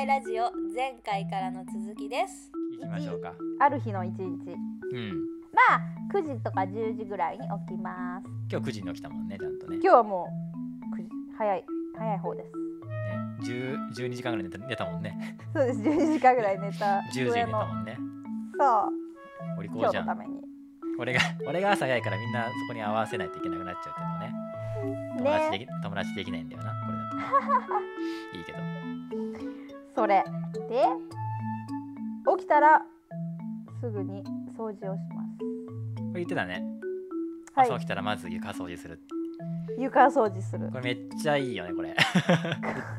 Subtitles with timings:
[0.00, 2.50] 会ラジオ前回からの続きです。
[2.72, 3.34] 行きましょうか。
[3.58, 4.22] ある日の一日。
[4.22, 5.26] うん。
[5.52, 5.80] まあ
[6.14, 8.26] 9時とか10時ぐらいに起きます。
[8.50, 9.78] 今日9時に起きたもんねちゃんとね。
[9.82, 10.26] 今日はも
[10.94, 11.64] う9時早い
[11.98, 12.50] 早い方です。
[13.44, 15.36] ね10 12時間ぐらい寝た寝たもんね。
[15.52, 16.86] そうです12時間ぐらい寝た。
[17.12, 17.98] 10時に寝たもんね。
[18.58, 19.58] そう。
[19.58, 20.04] お利口今じゃん。
[20.04, 20.40] 日のために。
[20.98, 25.18] 俺が俺が朝早いからみんなそこに合わせないといけなくなっちゃうっていうのね。
[25.18, 28.38] 友達でねき友達できないんだよなこれだと。
[28.38, 29.49] いいけど
[30.00, 30.24] それ。
[30.70, 30.84] で
[32.38, 32.80] 起きたら
[33.82, 34.24] すぐに
[34.56, 35.38] 掃除をします。
[35.38, 36.64] これ言ってたね、
[37.54, 37.66] はい。
[37.66, 38.98] 朝起きたらまず床掃除する。
[39.78, 40.70] 床掃除する。
[40.70, 41.88] これめっちゃいいよねこれ。
[41.92, 41.96] めっ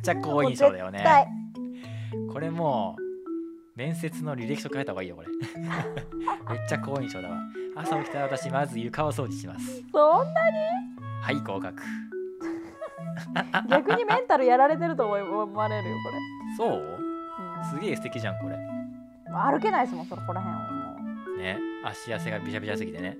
[0.03, 1.03] ちゃ好印象だよね。
[2.31, 3.01] これもう
[3.75, 5.27] 面接の履歴書書いた方がいいよこれ。
[6.55, 7.39] めっちゃ好印象だわ。
[7.77, 9.81] 朝起きたら私まず床を掃除します。
[9.91, 10.41] そんな
[11.23, 11.81] はい合格。
[13.69, 15.13] 逆にメンタルやられてると思
[15.55, 16.15] われるよこれ、
[16.61, 16.97] そう？
[16.97, 17.65] うん。
[17.69, 18.57] すげえ素敵じゃんこれ。
[19.33, 20.59] 歩けないですもんそこら辺は
[21.31, 21.57] もね。
[21.85, 23.17] 足汗がびしゃびしゃすぎてね。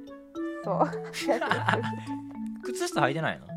[0.64, 0.66] う。
[0.66, 0.90] そう
[2.64, 3.48] 靴下履いてないの？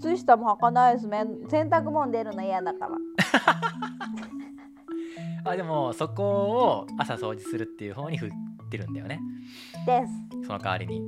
[0.00, 1.24] 靴下も履かないですね。
[1.48, 2.92] 洗濯物出るの嫌だから。
[5.52, 8.30] あでもそこを朝掃除するっていう方に振っ
[8.70, 9.20] てるんだよね。
[9.86, 10.46] です。
[10.46, 11.00] その代わりに。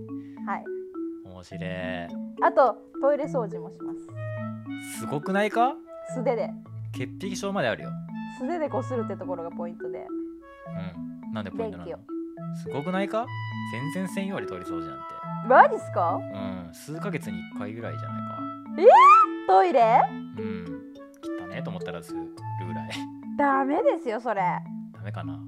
[0.46, 0.64] はい。
[1.24, 1.64] 面白い。
[2.42, 4.98] あとトイレ掃除もします。
[5.00, 5.74] すごくないか？
[6.14, 6.50] 素手で
[6.92, 7.90] 潔癖症まであるよ。
[8.38, 10.06] 素手でこするってところがポイントで。
[11.26, 11.32] うん。
[11.32, 11.86] なんでポイントなの？
[11.86, 11.96] 電
[12.62, 13.26] すごくないか？
[13.72, 15.04] 全然専用でトイレ掃除なんて。
[15.48, 16.16] マジっすか？
[16.16, 16.20] う
[16.70, 16.72] ん。
[16.72, 18.38] 数ヶ月に1回ぐらいじゃないか。
[19.48, 20.00] トイレ？
[20.38, 20.82] うん。
[21.44, 22.20] 汚ねと思ったらする
[22.66, 22.90] ぐらい。
[23.38, 24.40] ダメですよそれ。
[24.92, 25.38] ダメかな。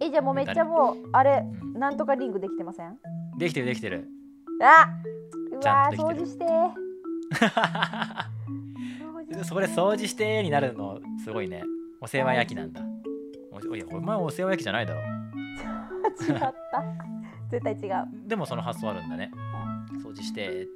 [0.00, 1.78] えじゃあもうめっちゃもうあれうん。
[1.78, 2.96] なんとかリングできてません？
[3.38, 4.08] できてるできてる。
[4.62, 4.88] あ
[5.52, 6.44] うわ掃除して
[9.44, 11.64] それ掃除してになるのすごいね。
[12.00, 12.80] お世話焼きなんだ。
[13.70, 15.00] おいやお前お世話焼きじゃないだろ。
[16.20, 16.54] 違った。
[17.50, 18.28] 絶対違う。
[18.28, 19.30] でもその発想あるんだね。
[20.02, 20.66] 掃除してって。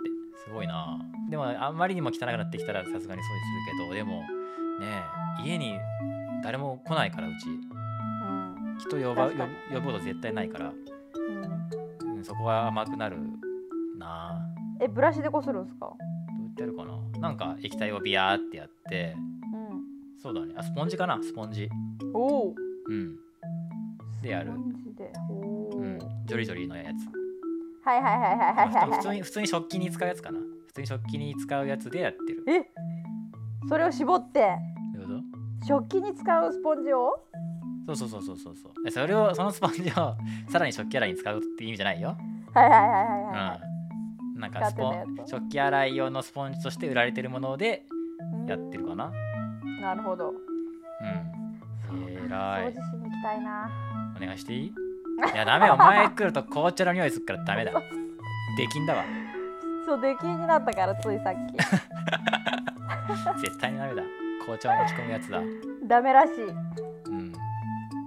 [0.45, 0.99] すごいな。
[1.31, 3.23] でもあんまりにも汚くなってきたらさすがに掃除する
[3.89, 4.27] けどでもね
[5.45, 5.77] え家に
[6.45, 7.49] 誰も来ないからうち。
[7.49, 8.79] うん。
[8.79, 9.35] 人呼ば呼
[9.75, 10.73] 呼ぶこと絶対ないから、
[12.05, 12.17] うん。
[12.17, 13.17] うん、そこは甘くなる
[13.99, 14.31] な。
[14.31, 14.39] あ
[14.81, 15.93] えブラシでこするんですか？
[16.57, 17.21] ってやるかな。
[17.21, 19.15] なんか液体をビヤーってやって。
[19.15, 20.55] うそうだね。
[20.57, 21.21] あスポンジかな？
[21.23, 21.67] スポンジ。
[21.67, 21.71] ん。
[22.15, 22.55] おお
[22.89, 23.17] うん。
[24.23, 24.53] でやる。
[24.53, 25.13] スポンジで。
[25.31, 26.87] おお、うんジョリジョリのやつ。
[27.87, 30.41] はいはいはいはいはいはい普通に普通に食器に使うやつかな。
[30.67, 32.45] 普通に食器に使うやつでやってる。
[32.49, 32.71] え？
[33.69, 34.57] それを絞って。
[35.67, 37.13] 食器に使うスポンジを？
[37.87, 38.73] そうそうそうそうそうそう。
[38.87, 40.17] えそれをそのスポンジを
[40.49, 42.17] さらに食器洗いに使うって意味じゃないよ。
[42.55, 43.61] はいはいはいはいはい。
[43.61, 43.76] うん。
[44.37, 47.85] なんかスポン食器洗い用のスポンジとして売られてるもので
[48.35, 49.11] うんやってるかな。
[49.81, 50.37] なるほどうん。
[52.09, 52.69] えらい。
[52.73, 53.71] 掃除しに行きたいな
[54.17, 54.67] お願いしていい？
[54.67, 54.73] い
[55.37, 57.73] やダメお前来ると紅茶の匂いするからダメだ。
[58.59, 59.05] できんだわ。
[59.87, 61.35] そう出禁になったからついさっ
[63.41, 64.03] 絶対にダメだ。
[64.41, 65.41] 紅茶を持ち込むやつだ。
[65.41, 65.45] き
[65.89, 66.33] ダメらし
[67.07, 67.33] うん。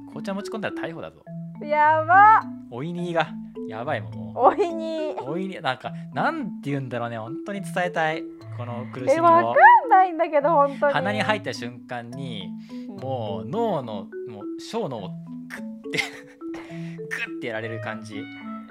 [0.07, 1.23] 紅茶持ち込んだら逮捕だぞ。
[1.63, 2.41] いやば
[2.71, 3.27] おいにが
[3.69, 5.13] やばいもんもおいに。
[5.19, 5.29] う。
[5.31, 7.17] おいになんかなんて言うんだろうね。
[7.17, 8.23] 本当に伝えたい。
[8.57, 9.53] この苦しみえわかを。
[9.53, 10.93] んないんだけど本当に。
[10.93, 12.49] 鼻に入った瞬間に
[12.87, 15.07] もう脳のもう小脳をグ
[15.55, 15.99] ッて
[17.29, 18.23] グッてやられる感じ。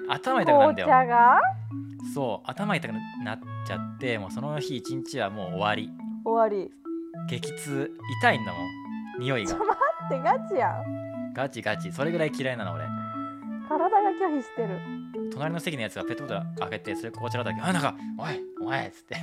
[0.09, 1.41] 頭痛くなるん紅だよ
[2.13, 2.91] そう頭痛く
[3.23, 5.89] なっちゃってもうその日一日はもう終わり。
[6.25, 6.71] 終わり。
[7.29, 7.91] 激痛。
[8.21, 8.59] 痛いんだも
[9.17, 9.19] ん。
[9.19, 9.51] 匂いが。
[9.51, 11.33] ちょ待ってガチやん。
[11.33, 11.91] ガチガチ。
[11.91, 12.85] それぐらい嫌いなの俺
[13.69, 14.79] 体が拒否してる。
[15.31, 19.15] 隣の席のやつがペットボトル開けてそれ紅茶だった時あなんかおいお前っつって。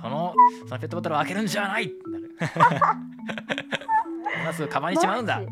[0.00, 0.34] その
[0.68, 1.84] そのペットボトルを開けるんじゃない！
[1.84, 2.30] ってなる。
[4.42, 5.40] 今すぐカバンにしまうんだ。
[5.40, 5.46] マ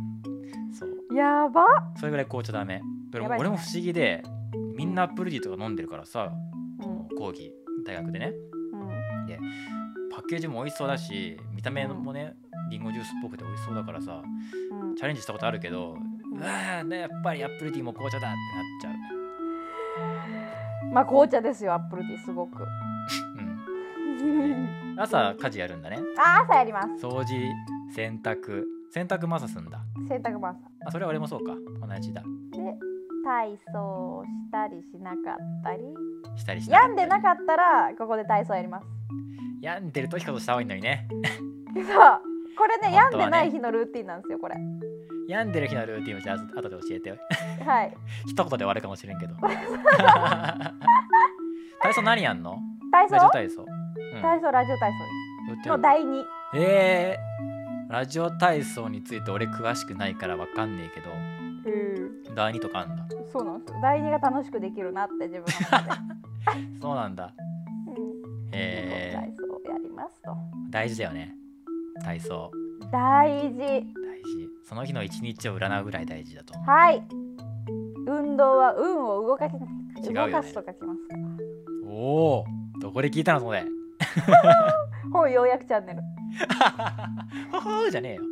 [0.75, 0.91] そう。
[1.11, 1.17] ジ？
[1.17, 1.63] やば。
[1.97, 2.81] それぐらい紅茶ダメ。
[3.11, 4.23] でも俺も不思議で
[4.77, 6.31] みんなアップルティーとか飲んでるからさ
[6.81, 7.17] うん。
[7.17, 7.53] 講義
[7.87, 8.33] 大学でね。
[8.73, 8.89] うん。
[10.11, 12.35] パッケージも美味しそうだし見た目もね
[12.71, 14.23] リンゴジュースっぽくて美味しそうだからさ
[14.73, 14.97] うん。
[14.97, 15.97] チャレンジしたことあるけどう
[16.41, 18.93] わーねやっぱりアップルティーも紅茶だってなっちゃう。
[20.93, 22.61] まあ紅茶ですよアップルティーすごく。
[22.61, 22.65] う
[24.23, 24.69] ん。
[24.99, 25.99] 朝家事やるんだね。
[26.19, 26.89] あ朝やります。
[27.05, 27.35] 掃除
[27.95, 28.65] 洗濯。
[28.91, 29.81] 洗濯も朝すんだ。
[30.09, 31.55] 洗濯バサあそれは俺もそうか。
[31.55, 31.61] 同
[32.01, 32.23] じだ。
[32.23, 32.29] で
[33.25, 35.21] 体操したりしなかっ
[35.63, 35.83] たり。
[36.37, 38.87] したりし病んでなかったらここで体操やります。
[39.61, 41.07] 病んでる時こそした方がいいのにね。
[41.75, 41.85] そう。
[42.57, 42.95] これね。
[42.95, 44.57] 病んでない日のルーティンなんですよこれ
[45.29, 47.11] 病んでる日のルーティンをじゃあ後で教えて。
[47.11, 47.17] よ
[47.65, 47.95] はい。
[48.27, 49.35] 一言で終わるかもしれんけど。
[51.83, 52.59] 体操何やんの？
[52.91, 53.15] 体操？
[53.17, 53.67] ラジオ体操、
[54.15, 54.91] うん、体操ラジオ体
[55.65, 55.69] 操。
[55.71, 56.25] の第2
[56.57, 57.17] え
[57.91, 61.11] ラジオ体操について俺詳しくないからわかんねえけど。
[61.11, 63.05] うん第2とかあんだ？
[63.31, 63.79] そうなんですよ。
[63.83, 65.91] 第二が楽しくできるなって自分の中で、
[66.81, 67.33] そうなんだ。
[67.87, 67.95] うん、
[68.55, 70.35] へえ体操をやりますと。
[70.71, 71.35] 大事だよね。
[72.03, 72.51] 体操。
[72.91, 73.59] 大事
[74.69, 76.53] その日の一日を占うぐらい大事だと。
[76.59, 77.03] はい。
[78.07, 80.33] 運動は運を動かし違うよね。
[80.33, 81.09] 動かすと書きます。
[81.09, 82.45] からおお
[82.83, 83.65] どこで聞いたのそれ
[85.11, 86.03] 本要約チャンネル。
[87.51, 88.23] ほほーじゃねえよ。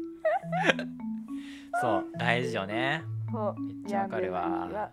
[1.81, 3.03] そう大事よね。
[3.33, 3.63] そう。
[3.63, 4.91] めっちゃわかるわ。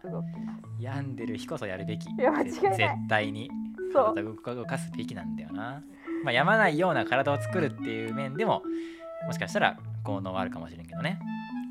[0.79, 2.09] 病んでる日こそやるべき。
[2.09, 2.77] いや間違いない。
[2.77, 3.51] 絶対に。
[3.91, 4.15] そう。
[4.15, 5.83] 体を動か動かすべきなんだよな。
[6.23, 8.63] まあ病まないような体を作るっていう面でも
[9.25, 11.19] もしかしたら効能はあるかもしれんけどね。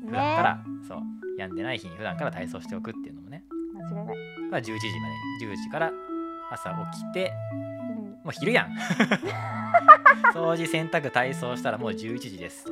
[0.05, 1.01] 普段から、そう
[1.37, 3.43] 病んでない日に普段から体操しておくっていうのもね。
[3.73, 4.17] 間違いない、
[4.51, 5.91] まあ11時まで10時から
[6.51, 7.33] 朝起きて
[7.97, 8.03] うん。
[8.05, 8.73] もう昼やん。
[10.33, 12.71] 掃除洗濯体操したらもう11時ですと。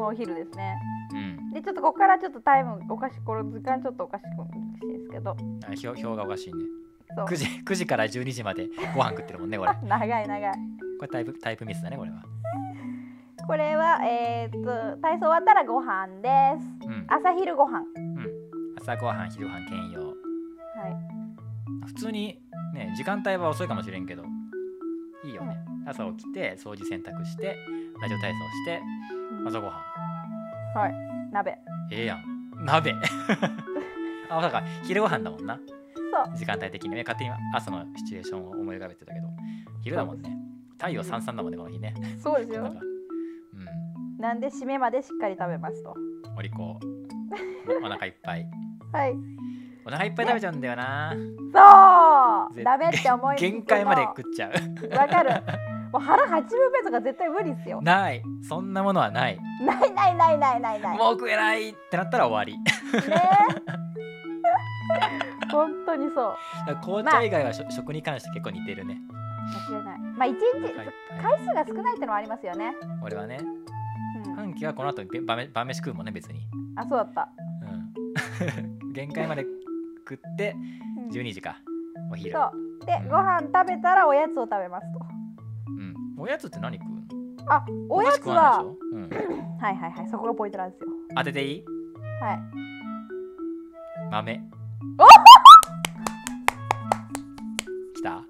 [0.00, 0.76] もうお昼ですね。
[1.12, 1.52] うん。
[1.52, 5.30] でちょっとここからちょっとタイムおかしいこの時間ちょっとおかしいですけど。
[5.30, 5.34] あ
[5.68, 6.64] 表表がおかしいね。
[7.14, 7.26] そう。
[7.26, 9.72] 9時 ,9 時から12時までご飯食ってるもんねこれ。
[9.72, 10.86] こ 長い長い。
[11.02, 12.22] れタイプタイプミスだねこれは
[13.46, 16.88] これはえー、っと体操終わったらご飯です。
[16.88, 17.06] うん。
[17.08, 17.78] 朝昼ご飯。
[17.78, 18.26] うん。
[18.78, 20.00] 朝ごはん昼ごはん兼用。
[20.00, 20.14] はい。
[21.86, 22.40] 普通に
[22.74, 24.24] ね時間帯は遅いかもしれんけど
[25.24, 25.56] いいよね、
[25.86, 27.56] 朝起きて掃除洗濯して
[28.00, 28.82] ラジオ体操して
[29.46, 30.94] 朝ごはんはい。
[31.32, 31.56] 鍋。
[31.90, 32.64] ええやん。
[32.64, 32.92] 鍋。
[34.28, 34.62] あそうか。
[34.84, 35.56] 昼ごはんだもんな。
[35.56, 36.36] そう。
[36.36, 37.02] 時間帯的にね。
[37.06, 39.28] 勝手に朝のシチュエーションを思い浮かべてたけど。
[39.82, 40.36] 昼だもんね。
[40.78, 41.94] 太陽さんさんだもんねこの日ね。
[42.18, 42.74] そうですよ
[44.18, 45.94] なんで締めまでしっかり食べますと。
[46.36, 46.62] お利口。
[46.62, 46.78] お
[47.84, 48.46] お腹いっぱい。
[48.92, 49.14] はい。
[49.84, 51.12] お腹いっぱい食べちゃうんだよな。
[51.14, 51.20] ぜ
[51.52, 52.64] そう。
[52.64, 54.96] ダメって思い限界まで食っちゃう。
[54.96, 55.30] わかる。
[55.92, 57.80] もう腹8分目とか絶対無理っすよ。
[57.82, 58.22] ない。
[58.42, 59.38] そんなものはない。
[59.60, 60.98] ないないないないないない。
[60.98, 62.58] もう食えないってなったら終わり。
[62.58, 62.64] ね。
[65.50, 66.34] 本当にそ
[66.70, 66.76] う。
[66.82, 68.98] 紅茶以外はしょ食に関して結構似てるね。
[69.70, 69.98] 間違いない。
[69.98, 70.40] まあ一日
[71.22, 73.38] 回数が少ないってのはありますよね、俺はね。
[73.40, 73.65] うん、
[74.36, 76.46] 半期はこの後べ晩飯晩飯食うもんね別に。
[76.76, 77.28] あそうだった、
[77.62, 78.92] うん。
[78.92, 79.46] 限界まで
[80.08, 80.54] 食って
[80.98, 81.08] うん。
[81.10, 81.56] 12時か
[82.12, 82.32] お昼。
[82.32, 82.52] そう。
[82.86, 85.00] でご飯食べたらおやつを食べますと。
[85.68, 87.02] うん、おやつって何食うの？
[87.48, 89.08] あおやつはないでしょ、うん、
[89.58, 90.88] はいはいはいそこがポイントなんですよ。
[91.16, 91.64] 当てていい？
[92.20, 92.40] はい。
[94.10, 94.40] 豆。
[94.98, 95.06] お
[97.94, 98.22] きた？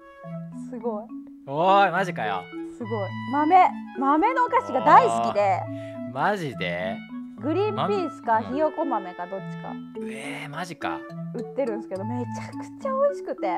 [0.69, 1.05] すごい。
[1.47, 2.43] おーいマジかよ。
[2.77, 2.91] すごい。
[3.33, 3.67] 豆。
[3.99, 5.59] 豆のお菓子が大好きで
[6.17, 6.97] マジで？
[7.39, 9.71] グリーンピースか豆ひよこ豆かどっちか。
[10.01, 10.99] えー、マジか。
[11.35, 13.53] 売ってるんですけどめちゃくちゃ美味しくて。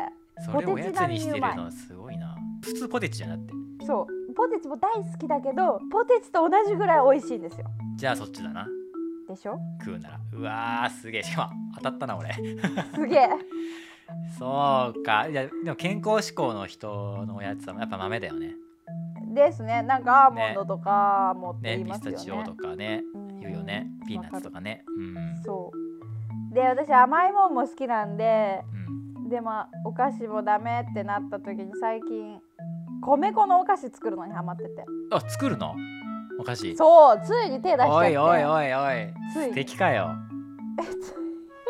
[0.46, 1.72] それおやつにしてるの？
[1.72, 2.36] すごいな。
[2.62, 3.54] 普通ポテチじゃなって。
[3.88, 4.34] そう。
[4.34, 7.66] ポテチも大好きだけどポテチと同じぐらい美味しいんですよ。
[7.96, 8.68] じゃあそっちだな。
[9.30, 9.58] でしょ？
[9.80, 10.20] 食うなら。
[10.34, 11.24] うわーすげえ。
[11.24, 12.34] しかも当たったな俺。
[12.94, 13.30] すげえ。
[14.38, 15.30] そうか。
[15.30, 18.56] いやでも健康志向の人のおやつはやっぱ豆だよね
[19.34, 19.84] ですね。
[19.84, 22.18] なんかアーモンドとかもっていますよね。
[22.18, 23.04] スタチオとかね。
[23.14, 23.40] うん。
[23.40, 23.88] 言うよね。
[24.08, 24.84] ピーナッツとかね。
[24.98, 25.44] うん。
[25.44, 25.72] そ
[26.52, 26.54] う。
[26.54, 28.64] で私甘いもんも好きなんで
[29.22, 29.30] うん。
[29.30, 32.40] でもお菓子もダメってなった時に最近
[33.02, 34.70] 米粉のお菓子作るのにハマってて。
[35.12, 35.76] あ作るの？
[36.40, 36.76] お菓子？
[36.76, 37.22] そう。
[37.24, 37.90] ついに手出しちゃって。
[37.90, 39.14] おいおいおいおい。
[39.34, 40.16] 素敵かよ。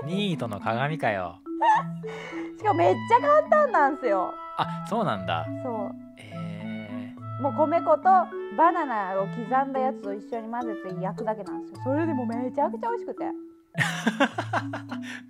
[0.06, 1.40] ニートの鏡かよ。
[2.58, 4.34] しかもめっちゃ簡単なんですよ。
[4.58, 5.46] あそうなんだ。
[5.64, 6.09] そえう
[7.42, 8.04] もう米粉と
[8.58, 11.82] バナナを刻んだやつを一緒に混ぜて焼くだけなんですよ。
[11.84, 13.24] それでもめちゃくちゃ美味しくて。
[13.24, 13.32] ー、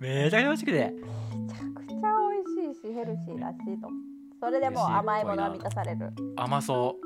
[0.00, 0.72] めちゃくちゃ美味しくて。
[0.72, 1.96] めちゃくちゃ
[2.56, 3.88] 美味しいしヘルシーだしと。
[4.40, 6.10] それでもう甘いものは満たされる。
[6.36, 6.96] 甘そ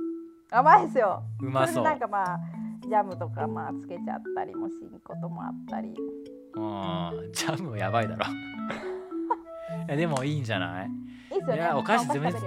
[0.50, 1.23] 甘いですよ。
[1.42, 1.84] ううまそう。
[1.84, 2.38] なんかまあ
[2.82, 5.88] ジャムとかまあつけちゃったりもしんこともあったり。
[5.88, 7.32] うん。
[7.32, 8.25] ジャムやばいだろ。
[9.87, 10.90] いやでもいいんじゃない？
[11.32, 11.70] いいっすよね。
[11.75, 12.38] お菓子まあ自分で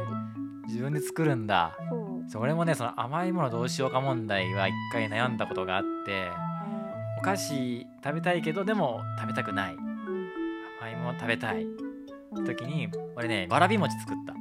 [0.68, 1.78] 自分で作るんだ。
[1.92, 1.96] う
[2.28, 6.30] それもねその甘いものどうしようか問題は一回悩んだことがあって
[7.18, 9.76] お菓子食べたいけどでも食べたくない。
[9.76, 9.88] うん
[10.80, 11.64] 甘いもの食べたい。
[11.64, 14.34] うん時に俺ねわらび餅作った。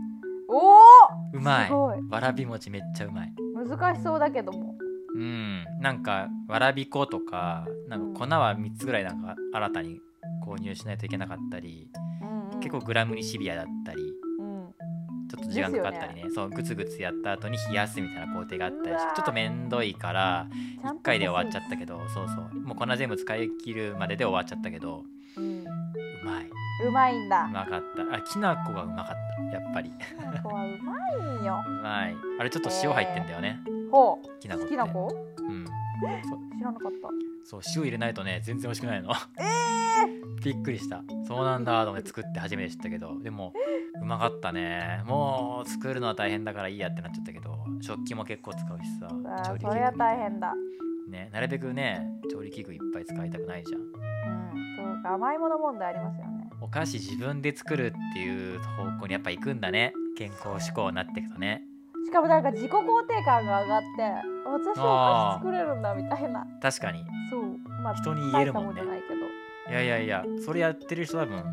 [0.49, 0.81] おお
[1.33, 1.71] うまい。
[2.11, 3.33] わらび餅めっちゃうまい。
[3.55, 4.75] 難しそうだけども。
[5.15, 5.65] うん。
[5.81, 10.01] なんかわらび粉とかなんか粉は3つぐらいなんか新たに
[10.47, 11.89] 購入しないといけなかったり、
[12.21, 12.61] うんうん。
[12.61, 14.06] 結構グラムにシビアだったりうん
[15.29, 16.25] ちょっと時間かかったりね。
[16.35, 20.47] そうグツグツやった後に冷やすみたいな工程があったりしてちょっとめんどいから
[20.83, 22.61] ちゃんと1回で終わっちゃったけどそうそう。
[22.61, 25.05] もう粉全部使い切るまでで終わっちゃったけど
[25.37, 25.61] うん。
[25.63, 25.65] う
[26.25, 26.47] まい。
[26.85, 27.45] ううまいんだ。
[27.45, 28.17] うまかった。
[28.17, 29.59] あきな粉がうまかった。
[29.59, 29.91] やっぱり。
[30.43, 30.95] ここはうま
[31.39, 31.63] いんよ。
[31.67, 32.15] うまい。
[32.39, 33.61] あれちょっと塩入ってんだよね。
[33.91, 34.41] ほう。
[34.41, 35.09] きな粉きな子？
[35.39, 35.67] うん
[36.01, 36.93] 知らなかっ
[37.45, 39.13] そう塩入れないとね全然美味しくないの。
[39.15, 39.45] たえ
[40.45, 41.03] びっくりした。
[41.27, 43.21] そうなんだと思って作って初めて知ったけど。
[43.23, 43.53] でも
[44.03, 45.03] うまかったね。
[45.07, 50.53] もう作るのは大変だからいいやってなっちゃったけど食器も結構使うしさー、あ調理器具ーそれは大変だ。
[51.09, 53.81] ねなるべくね調理器具いっぱい使いたくないじゃん。
[53.81, 53.87] うん
[54.77, 56.49] そうか甘いもの問題ありますよね。
[56.61, 59.93] お菓子自分で作るっていう方向にやっぱ行くんだね。
[60.19, 61.63] 健康志向になっていくとね。
[62.05, 66.47] しかもなんか自己肯定感が上がって私はお菓子作れるんだみたいな。
[66.63, 67.05] 確かに。
[67.31, 67.59] そう。
[67.83, 68.83] まあ人に言えるもんね。
[69.69, 71.45] いやいやいやそれやってる人多分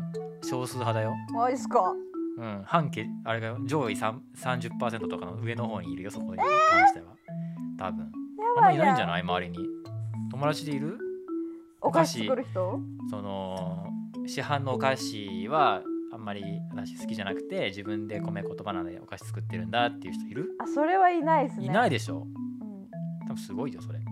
[0.42, 1.14] 少数派だよ。
[1.32, 1.92] マジっすか。
[2.38, 2.62] うん。
[2.64, 6.36] 半径あれが上位3 30%とかの上の方にいるよそこに。
[6.36, 7.06] 関しては。
[7.78, 8.12] 多分。
[8.56, 9.22] あんまりいないんじゃいない？
[9.22, 9.58] 周りに。
[10.30, 10.98] 友達でいる？
[11.80, 12.80] お菓子作る人？
[13.10, 13.88] その
[14.26, 15.82] 市販のお菓子は
[16.12, 20.50] あんまり私好きじゃなくて自分で米言葉なんでお菓子作ってるんだっていう人いる？
[20.60, 21.66] あそれはいないですね。
[21.66, 22.18] いないでしょ。
[22.18, 22.44] うん
[23.26, 23.98] 多分すごいよそれ。
[23.98, 24.04] や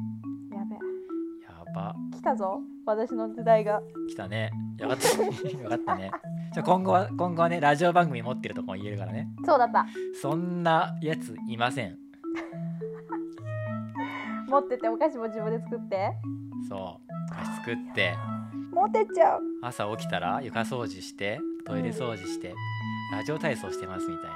[0.65, 0.75] べ。
[0.75, 1.95] やば。
[2.13, 2.61] 来たぞ。
[2.87, 3.81] 私の時代が。
[4.09, 4.51] 来たね。
[4.79, 5.09] よかった。
[5.63, 6.11] よかったね。
[6.53, 9.29] じゃあ今後は今後はねラジオ番組持ってるとこも言えるからね。
[9.45, 9.87] そうだった。
[10.21, 11.99] そんなやついません。
[14.49, 16.13] 持っててお菓子も自分で作って。
[16.69, 16.79] そう。
[16.79, 17.01] お
[17.35, 18.15] 菓子作って。
[18.73, 19.41] 持ってっちゃう。
[19.63, 22.55] 朝起きたら床掃除してトイレ掃除して、
[23.13, 24.35] ラジオ体操してますみたいな。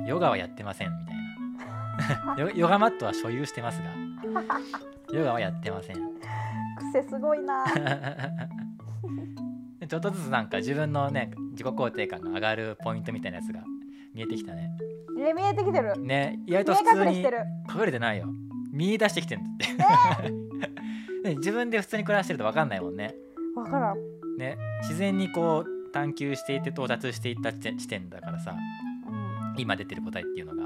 [0.00, 0.06] うん。
[0.06, 1.22] ヨガはやってませんみたいな
[2.36, 3.94] ヨヨガマットは所有してますが。
[5.12, 5.96] ヨガはやってません。
[6.92, 7.64] 癖すごいな。
[9.80, 13.60] で ちょっとずつなんか自分のね自己肯定感が上がるポイントみたいなやつが
[14.14, 14.70] 見えてきたね。
[15.18, 15.98] え見えてきてる。
[16.00, 18.26] ね意外と普通に隠れしてないよ。
[18.70, 20.30] 見出してきてんだって、
[21.30, 21.34] ね。
[21.36, 23.14] 自分で普通に暮らしてると分かんないもんね。
[23.56, 23.96] わからん、
[24.38, 28.52] ね自然にこう探求していって到達していった地点だからさ。
[28.52, 28.58] うん、
[29.62, 30.62] 今出てる答えっていうのが。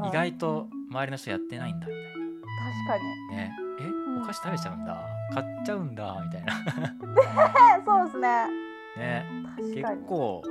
[0.00, 0.08] はい。
[0.10, 1.86] 意外と周りの人やってないんだ。
[1.86, 3.36] みたい確かに。
[3.36, 3.52] なね。
[3.80, 3.84] え？
[3.84, 4.22] うん。
[4.22, 5.06] お菓子食べちゃうんだ。
[5.32, 6.54] 買っちゃうんだみたいな。
[7.78, 8.46] えそうですね。
[8.96, 9.24] ね。
[9.74, 10.42] 結構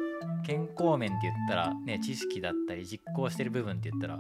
[0.44, 4.20] 健康面って言ったらね知識だったり実行してる部分って言ったら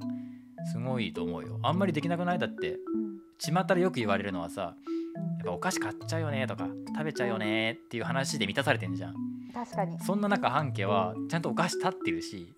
[0.71, 1.59] すごいと思うよ。
[1.63, 2.39] あんまりできなくない？
[2.39, 3.19] だってうん。
[3.37, 9.15] 巷でよく言われるのはさやっぱお菓子買っちゃうよねとか食べちゃうよねっていう話で満たされてんじゃん。
[9.53, 9.99] 確かに。
[9.99, 12.53] そんな中半家はちゃんとお菓子立ってるし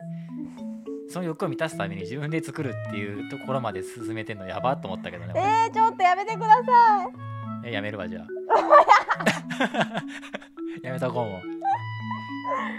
[1.10, 5.32] その欲を満たすために自分で作るっていうところまで進めてんのやばっと思ったけどね。
[5.34, 7.04] 俺えー、ちょっとやめてくださ
[7.64, 7.68] い。
[7.68, 8.28] えやめるわじゃあ。
[10.84, 11.58] やめとこうもう。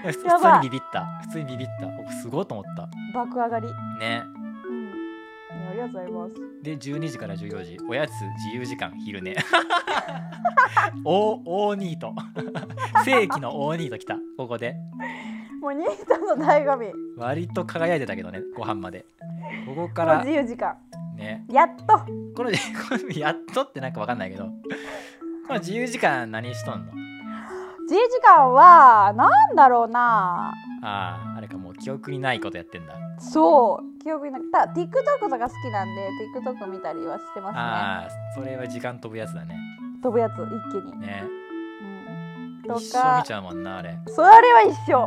[0.06, 1.04] 普通にビビった。
[1.22, 1.86] 普通にビビった。
[1.86, 2.88] 僕すごいと思った。
[3.14, 3.66] 爆上がり。
[3.98, 4.22] ね。
[4.68, 5.68] うん。
[5.70, 6.34] ありがとうございます。
[6.62, 7.78] で12時から14時。
[7.88, 9.34] おやつ自由時間昼寝。
[11.04, 12.14] 大大ニート。
[13.04, 14.16] 正規の大ニート来た。
[14.36, 14.76] ここで
[15.68, 16.92] もうニートの醍醐味。
[17.18, 19.04] 割と輝いてたけどねご飯まで。
[19.66, 20.76] ここから自由時間。
[21.14, 21.44] ね。
[21.50, 21.98] やっと。
[22.34, 22.52] このこ
[22.92, 24.44] の やっとってなんかわかんないけど。
[25.46, 26.92] この自由時間何しとんの？
[27.82, 30.54] 自由時間はなんだろうな。
[30.82, 32.94] あああれかもう記憶にないことやってんだ。
[33.18, 34.02] そう。
[34.02, 37.60] 記憶になた TikTok とか好きなんで TikTok 見たりはしてますね。
[37.60, 39.54] ああそれは時間飛ぶやつだね。
[40.02, 41.24] 飛ぶやつ一気に、ね。
[42.64, 43.98] うん、と一生か見ちゃうもんなあれ。
[44.06, 45.06] それは一緒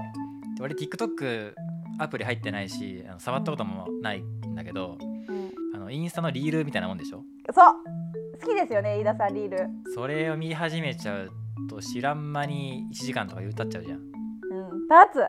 [0.61, 1.53] 俺 TikTok
[1.99, 5.51] アプリ入ってないしあの触ったこともないんだけど、うん。
[5.75, 7.23] あのインスタのリールみたいなもんでしょ？
[7.53, 7.73] そう。
[8.41, 9.57] 好きですよね飯田さんリール。
[9.93, 11.31] それを見始めちゃう
[11.69, 13.99] と知らん間に1時間とか歌っちゃうじゃん。
[13.99, 14.81] うん。
[14.81, 15.19] 立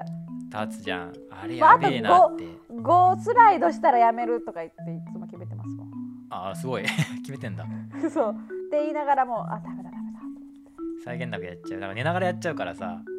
[0.50, 1.12] 経つじゃん。
[1.30, 2.44] あれまあやべえなって。
[2.68, 5.90] つ5スライドしたらやめるとか言っていつも決めてますもん。
[6.30, 6.84] ああすごい。
[7.22, 7.66] 決めてんだ。
[8.10, 8.32] そう。
[8.32, 10.20] って言いながらもあダメだダメだ。
[11.04, 11.80] 再現なくやっちゃう。
[11.80, 13.02] だから寝ながらやっちゃうからさ。
[13.06, 13.11] うん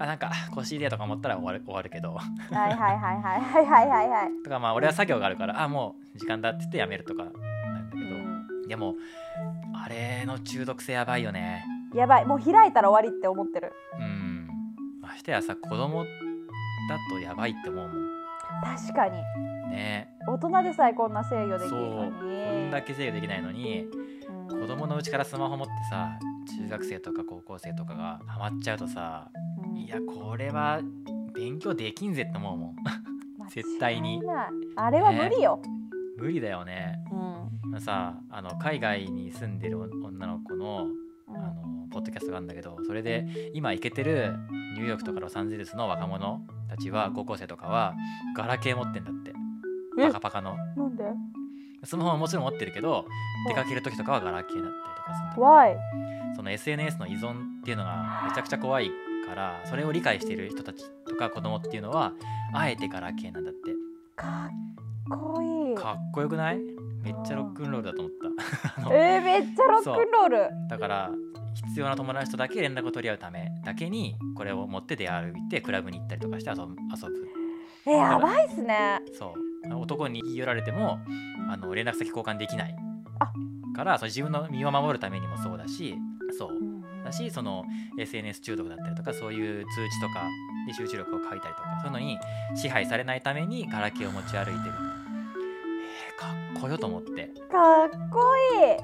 [0.00, 2.14] あなんか腰入れとか思ったら終わる終わるけど。
[2.14, 3.40] はいはいはいはい。
[3.40, 4.30] はいはいはいはい。
[4.42, 7.32] とかまあ俺は作業があるからあもう時間だって言ってやめるとかなん
[7.90, 8.18] だけど、う
[8.64, 8.66] ん。
[8.66, 8.94] でも
[9.74, 11.64] あれの中毒性やばいよね。
[11.94, 12.24] やばい。
[12.24, 13.72] もう開いたら終わりって思ってる。
[14.00, 14.48] うん。
[15.02, 16.08] ましてやさ子供だ
[17.10, 18.10] とやばいって思うもん。
[18.64, 19.18] 確かに。
[19.70, 20.08] ね。
[20.26, 22.10] 大人でさえこんな制御できるのに。
[22.10, 22.16] こ
[22.68, 23.82] んだけ制御できないのに。
[23.82, 23.99] うん
[24.50, 26.18] 子供のうちからスマホ持ってさ
[26.58, 29.30] 中学生とか高校生とかがハマっちゃうとさ
[29.64, 30.80] うんいやこれは
[31.34, 32.76] 勉強できんぜって思うもん。
[33.48, 34.20] 絶対に。
[34.76, 35.60] あれは無理よ、
[36.18, 36.98] 無理だよね。
[37.72, 37.80] うん。
[37.80, 40.86] さあの海外に住んでる女の子の
[41.28, 41.36] うん。
[41.36, 44.32] あのポッドキャストがあるんだけどそれで今行けてる
[44.74, 47.94] ニューヨークとかロサンゼルスの若者たちは高校生とかは
[48.36, 49.32] ガラケー持ってんだって。
[49.98, 50.06] え？
[50.06, 50.56] パカパカの。
[50.76, 51.04] なんで？
[51.84, 53.06] スマホももちろん持ってるけど
[53.48, 55.42] 出かける時とかはガラケーだったりとかする。
[55.42, 55.76] んだ Why?
[56.36, 58.90] その SNS の依存っていうのがめちゃくちゃ怖い
[59.26, 62.12] からそれを理解している人たちとか子供っていうのは
[62.54, 63.72] あえてガラケーなんだって。
[64.16, 65.74] かっこいい。
[65.74, 66.58] かっこよくない？
[67.02, 68.12] めっちゃロックンロールだと思っ
[68.84, 68.90] た。
[68.94, 70.50] えー、めっちゃロックンロール。
[70.68, 71.10] だから
[71.66, 76.74] 必要な友達とだけ連絡を取り合うためだけにこれを持って出歩いてクラブに行ったりとかして遊ぶ。
[76.94, 77.28] 遊ぶ。
[77.86, 79.00] えやばいっすね。
[79.12, 81.00] そう男に言い寄られても
[81.50, 82.76] あの連絡先交換できない。
[83.18, 83.32] あ。
[83.76, 85.96] からその自分の身を守るためにもそうだし
[86.38, 86.50] そう。
[87.04, 87.64] だしその
[87.98, 90.28] SNS 中毒だったりとかそういう通知とか
[90.66, 92.18] で集中力を書いたりとかそういうのに
[92.54, 94.56] 支配されないためにガラケーを持ち歩いてる。
[95.78, 97.32] えー、かっこよと思って。
[97.50, 98.20] かっこ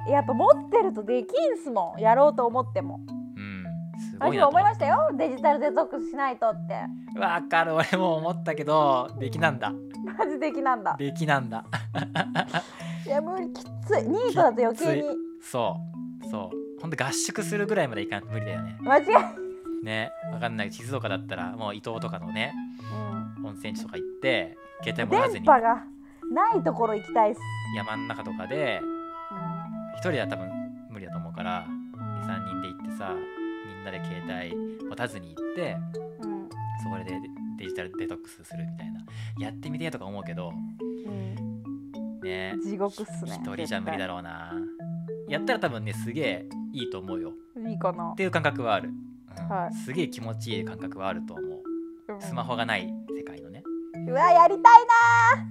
[0.07, 0.13] いい。
[0.13, 2.01] やっぱ持ってるとできんすもん。
[2.01, 3.01] やろうと思っても。
[3.09, 3.16] うん
[4.17, 5.11] すごい私なと思いましてたよ。
[5.17, 7.19] デジタルデトックスしないとって。
[7.19, 7.75] わかる。
[7.75, 9.73] 俺も思ったけどできなんだ。
[10.19, 10.97] マジ的なんだ。
[10.99, 11.65] できなんだ。
[13.07, 13.53] いや無理。
[13.53, 14.03] きっつい。
[14.03, 15.03] ニートだと余計に。
[15.41, 15.77] そ
[16.25, 16.29] う。
[16.31, 16.81] そう。
[16.81, 18.23] ほんと合宿するぐらいまでいかん。
[18.23, 18.77] と無理だよね。
[18.81, 20.11] 間違い、ね。
[20.33, 20.73] わかんない。
[20.73, 22.53] 静岡だったらもう伊東とかのね
[23.39, 25.45] うん、温泉地とか行って携帯持たずに。
[25.45, 25.85] 電波が
[26.33, 27.41] ないところ行きたいっす、
[27.77, 28.81] 山ん中とかで
[29.97, 30.51] 一人は多分
[30.91, 33.15] 無理だと思うからうん23人で行ってさ
[33.87, 35.77] なで携帯持たずに行って
[36.21, 36.49] うん
[36.83, 37.21] そこでデ
[37.59, 39.01] デジタルデトックスするみたいな。
[39.39, 40.53] やってみてとか思うけど
[41.07, 42.21] うん。
[42.21, 44.53] ね地獄っすね一人じゃ無理だろうな。
[45.29, 47.33] やったら多分ねすげえいいと思うよ。
[47.67, 48.11] いいかな。
[48.11, 49.49] っていう感覚はある、うん。
[49.49, 49.75] はい。
[49.75, 51.63] すげえ気持ちいい感覚はあると思う。
[52.21, 53.63] スマホがない世界のね。
[54.09, 54.83] うわやりたい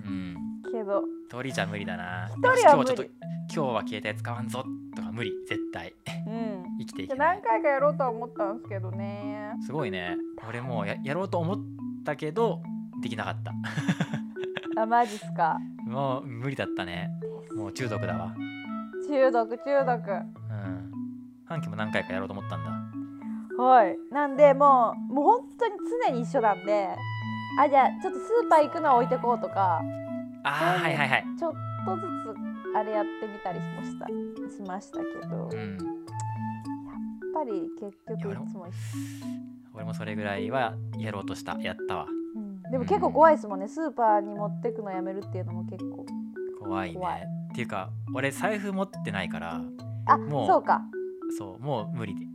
[0.05, 0.33] うん。
[0.33, 0.34] な
[0.75, 1.03] けど。
[1.27, 2.27] 一人じゃ無理だな。
[2.29, 2.83] 一人は無理。
[2.83, 3.11] 今日ちょっと今
[3.47, 4.63] 日は携帯使わんぞ
[4.95, 5.31] とか無理。
[5.47, 5.93] 絶対。
[6.27, 6.63] うん。
[6.79, 7.37] 生きていけない。
[7.37, 9.53] 何回かやろうとは思ったんですけどね。
[9.65, 10.17] すごいね。
[10.47, 11.57] 俺もうややろうと思っ
[12.03, 12.61] たけど
[13.01, 13.53] できなかった。
[14.81, 15.57] あマジっすか。
[15.85, 17.09] もう無理だったね。
[17.55, 18.35] もう中毒だわ。
[19.07, 20.11] 中毒中毒。
[20.11, 20.91] うん。
[21.45, 23.63] 半期も何回かやろうと思ったんだ。
[23.63, 23.97] はい。
[24.11, 25.73] なんでもうもう本当に
[26.07, 26.89] 常に一緒なんで。
[27.57, 29.81] あじゃあちょっとスーパー行くのは置いてこうとか
[30.45, 31.25] あーはいはいはい。
[31.37, 31.53] ちょっ
[31.85, 32.05] とずつ
[32.77, 34.07] あれやってみたりしました
[34.63, 35.77] しましたけど、やっうん
[37.33, 38.67] ぱり結局いつも
[39.73, 42.07] 俺もそれぐらいはやろうとしたやったわ。
[42.35, 42.61] うん。
[42.71, 43.67] でも結構怖いですもんね。
[43.67, 46.05] スーパーに持ってくのやめるっていうのも結構
[46.59, 46.95] 怖いね。
[46.97, 47.21] 怖い。
[47.51, 49.61] っていうか俺財布持ってないから
[50.05, 50.81] あもうそうか。
[51.37, 52.25] そうもう無理で。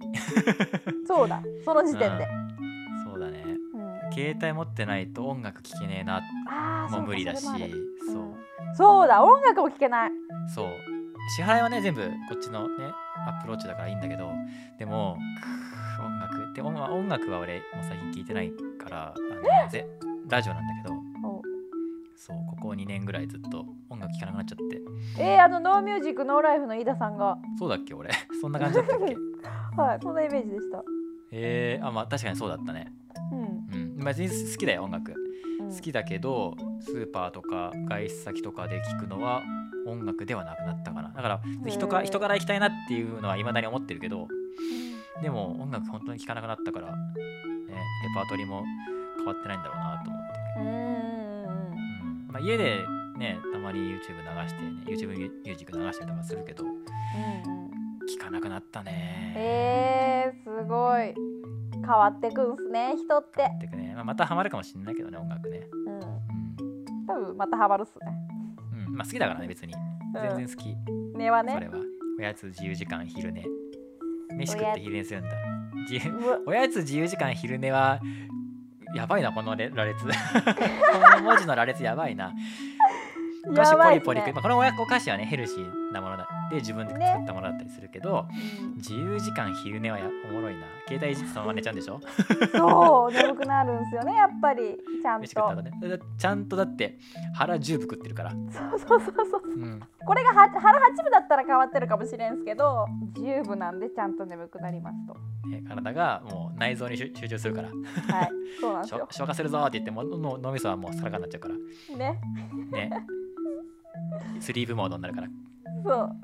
[1.06, 1.40] そうだ。
[1.64, 2.28] その時点で、
[4.12, 6.22] 携帯持ってないと音楽聴けねえな
[6.90, 9.08] もう無理だしそううんそう。
[9.08, 10.10] だ音楽も聴けない。
[10.54, 10.68] そう。
[11.36, 12.84] 支払いはね全部こっちのね
[13.26, 14.30] アップローチだからいいんだけど
[14.78, 15.12] でも
[16.02, 16.50] 音楽。
[16.50, 18.50] って音楽音楽は俺もう最近聞いてない
[18.82, 19.86] からあのぜ
[20.28, 20.94] ラジオなんだけど
[21.28, 21.42] お
[22.16, 24.80] そうここ2年ぐらいずっと音楽聴かなくなっちゃって。
[25.22, 27.38] えー、あのノーミュージックノーライフの飯田さんが。
[27.58, 28.10] そうだっけ俺。
[28.40, 29.14] そんな感じだったっけ？
[29.80, 30.82] はいそんなイメージでした。
[31.32, 32.92] えー、あまあ確かにそうだったね。
[33.32, 33.59] うん、うん
[34.04, 35.14] 別に好きだよ音楽。
[35.60, 39.42] うん、好きだけどスーパーとか外出先とかで聴くのは
[39.86, 41.08] 音楽ではなくなったかな。
[41.10, 44.28] だから人か人から行きたいなっていうのはいまだに思ってるけど
[45.22, 47.74] でも音楽本当に聴かなくなったから、ね、レ
[48.14, 48.64] パートリーも
[49.16, 50.62] 変わってないんだろうなと思って、う
[52.28, 52.84] んまあ、家で
[53.18, 57.69] ねたまに YouTube 流して、ね、YouTube ミュージック流したりとかするけどうん
[58.30, 59.34] かなくなったね。
[59.36, 61.14] えー、すごい。
[61.74, 63.42] 変わってくんすね人って。
[63.42, 65.66] ってくね、まあ、またハマるかもしれないけどね音楽ね。
[65.86, 65.94] うん。
[65.94, 68.12] うん、多分またハマるっすね。
[68.86, 69.74] うん、まあ好きだからね別に。
[70.14, 70.76] 全然好き、
[71.16, 71.54] 根はね。
[71.54, 71.74] それは。
[72.18, 73.44] おやつ自由時間昼寝。
[74.36, 75.30] 飯食って昼寝するんだ。
[76.46, 78.00] おやつ自由時間昼寝は
[78.94, 80.04] やばいなこのれ羅列。
[80.04, 80.10] こ
[81.16, 82.32] の文字の羅列やばいな。
[83.48, 86.28] お菓子ポリポリ食い、まあ、このお菓子はねヘルシーなものだ。
[86.50, 88.26] で自分で作ったものだったりするけど、
[88.62, 88.74] うん。
[88.76, 90.66] 自由時間昼寝はやおもろいな。
[90.88, 92.00] 携帯いじってそのまま寝ちゃうんでしょ？
[92.52, 94.76] そう眠くなるんすよねやっぱり。
[95.02, 95.62] ちゃんと。
[95.62, 95.70] ね。
[95.88, 96.98] だちゃんとだって
[97.34, 99.56] 腹10分食ってるから、そうそうそうそうう。
[99.56, 105.14] ん、これがは腹八分だったら変わってるかもしれんすけど十分なんでちゃんと眠くなりますと。
[105.48, 107.68] ね体がもう内臓に集集中するから。
[107.68, 107.74] は
[108.24, 109.08] いそうなんですよ。
[109.10, 111.54] 消化するぞーって言ってもの脳みそはもうサラカになっちゃうから。
[111.96, 112.20] ね。
[112.72, 113.06] ね。
[114.40, 115.28] スリープモードになるから、
[115.84, 116.16] そう。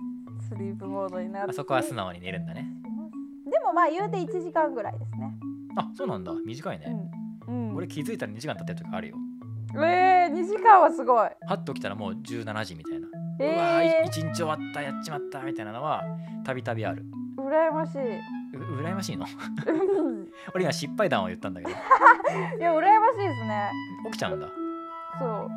[0.49, 1.51] スリープモードになって。
[1.51, 2.67] あそこは素直に寝るんだね。
[3.51, 5.33] でもまあ言うて1時間ぐらいですね。
[5.77, 6.33] あそうなんだ。
[6.45, 6.97] 短いね、
[7.47, 9.17] うん、うん、俺気づいたら2時間経ってる時あるよ。
[9.75, 11.29] えー、2時間はすごい。
[11.47, 16.03] はっと起きたらもう17時みたいな、うわえー一日終わったやっちまったみたいなのは
[16.45, 17.05] たびたびある。
[17.37, 18.01] ー、羨ましい。
[18.01, 18.21] う
[18.81, 19.27] 羨ましいの？
[19.67, 20.29] うん。
[20.55, 21.73] 俺今失敗談を言ったんだけど。
[22.59, 23.71] いや、羨ましいですね。
[24.07, 24.49] 起きちゃうんだ。
[25.19, 25.49] そう、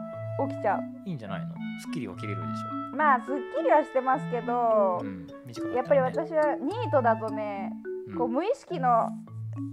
[0.48, 0.82] 起きちゃう。
[1.06, 1.48] いいんじゃないの？
[1.82, 2.64] すっきり起きれるでし
[2.96, 7.72] まあ、すっきりはしてますけどょ、うん短かやっぱり私はニートだとね、
[8.08, 8.18] うん。
[8.18, 9.10] こう無意識の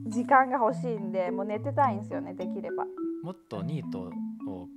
[0.09, 2.85] 時間が欲しいんで、もう寝てたいんですよね、できれば。
[3.23, 4.11] もっとニート
[4.49, 4.69] を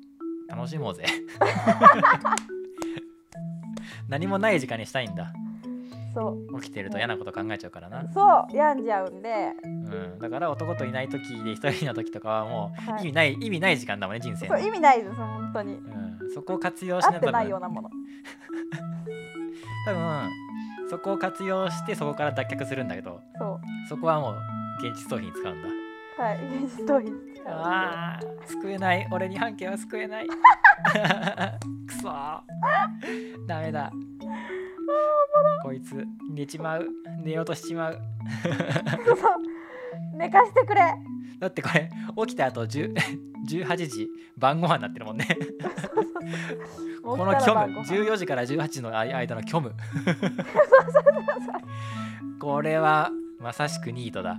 [0.47, 1.03] 楽しもうぜ。
[4.07, 5.31] 何もない時間にしたいんだ
[6.13, 6.61] そう。
[6.61, 8.55] 起きてると嫌なこと考えちゃうからな、そう。
[8.55, 9.53] 病んじゃうんで。
[9.63, 9.67] う
[10.17, 13.03] ん、だから男といない時で一人の時とかはもうはい。
[13.03, 14.57] 意味ない、意味ない時間だもんね人生の。
[14.57, 15.73] そう意味ないです本当に。
[15.75, 17.89] うん、そこを活用し合ってないようなもの。
[19.85, 20.29] 多分
[20.89, 23.59] そこを活用してそこから脱却するんだけどそう。
[23.87, 24.35] そこはもう
[24.85, 25.67] 現実逃避に使うんだ。
[26.23, 27.13] はい現実逃避
[27.47, 29.07] あー救えない。
[29.11, 30.27] 俺に半径は救えない。
[31.87, 32.41] くそー。
[33.47, 33.91] ダメだ
[35.63, 36.87] こいつ寝ちまう。
[37.23, 37.99] 寝ようとしちまう。
[40.13, 40.81] 寝かしてくれ。
[41.39, 41.89] だってこれ
[42.27, 42.93] 起きた後10
[43.47, 45.25] 18 時晩ご飯になってるもんね。
[47.03, 47.39] この虚無。
[47.39, 47.93] 起きたら晩ご飯。
[47.93, 49.73] 14時から18時の間の虚無。
[52.39, 54.37] これはまさしくニートだ。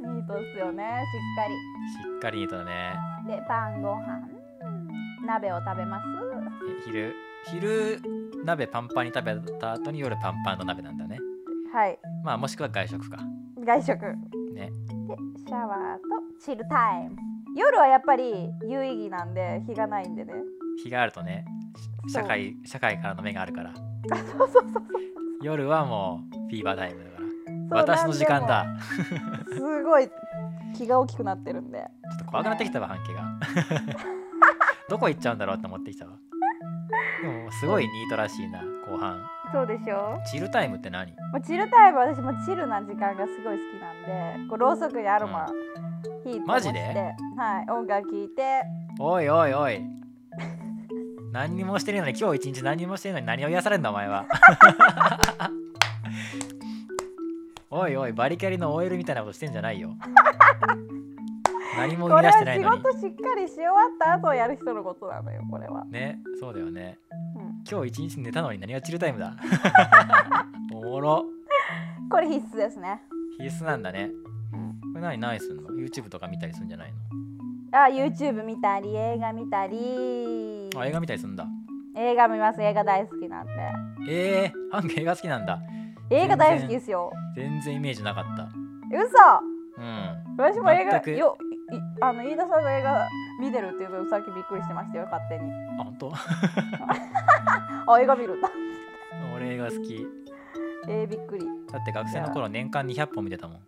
[0.00, 1.54] ニートですよねしっかり。
[2.14, 2.94] しっかりニートだね。
[3.26, 4.28] で晩ご飯。
[5.26, 6.04] 鍋を食べます。
[6.70, 7.14] え昼
[7.46, 8.00] 昼
[8.44, 11.18] 鍋パンパンに食べた後に夜パンパンの鍋なんだね。
[11.72, 11.98] はい。
[12.24, 13.18] まあもしくは外食か。
[13.64, 14.00] 外食。
[14.54, 14.70] ね。
[15.06, 17.16] でシャワーとチルタイム。
[17.56, 20.32] 夜はやっぱり有意義なんで日がないんでね。
[20.82, 21.44] 日があるとね
[22.12, 23.70] 社会社会からの目があるから。
[23.70, 24.82] あそうそうそう。
[25.42, 27.16] 夜はもうフィーバータイムだか
[27.76, 27.86] ら。
[27.86, 28.66] そう私の時間だ。
[29.52, 30.08] すごい
[30.76, 31.78] 気が大きくなってるんで。
[31.78, 33.38] ちょっと怖くなってきたわ半径が。
[34.88, 36.12] どこ行っちゃうんだろうって思ってきたわ
[37.22, 39.20] でもすごいニートらしいな後半。
[39.52, 40.18] そうでしょ？
[40.30, 41.10] チルタイムって何？
[41.12, 45.46] もうチルタイム私もチルな時間がすごい好きなんでこうろうそくにアロマ
[46.24, 46.80] 火とマジで？
[47.36, 48.62] はい音楽聴いて。
[49.00, 49.80] おいおいおい。
[51.32, 54.24] 何にもしてねえのに今日一日何にもしてねえのに何を癒されんだお前は。
[57.70, 59.94] おいおいバリキャリの OL みたいなことしてんじゃないよ
[61.76, 62.76] 何も生み出これはしてないのに。
[62.78, 66.98] 仕事しっかりし終わった後やる人のことなのよこれは、ねそうだよね。
[67.36, 69.34] うん、今日一日寝たのに何がチルタイムだ？
[70.72, 71.24] おもろ。
[72.10, 73.02] これ必須ですね、
[73.38, 74.10] 必須なんだね。
[74.52, 76.92] うん、これ何何すんの？YouTube とか見たりするんじゃない
[77.70, 80.70] あ YouTube 見たり映画見たり。
[80.72, 81.46] のあ映画見たりすんだ。
[81.96, 82.62] 映画見ます。
[82.62, 83.52] 映画大好きなんで。
[84.08, 85.60] えー、ハン映画好きなんだ。
[86.10, 87.12] 映画大好きですよ。
[87.36, 88.44] 全然イメージなかった。
[88.90, 89.08] 嘘！
[89.76, 90.36] うん。
[90.38, 91.47] 私も映画よい
[92.00, 93.08] あの飯田さんが映画
[93.40, 95.52] 見てるっていうのをさっきびっくりしてましたよ勝手に。
[95.78, 96.12] あ本当？
[97.92, 98.50] あ映画見るんだ。
[99.34, 100.06] 俺映画好き。
[100.88, 101.46] えー、びっくり。
[101.70, 103.60] だって学生の頃年間200本見てたもん。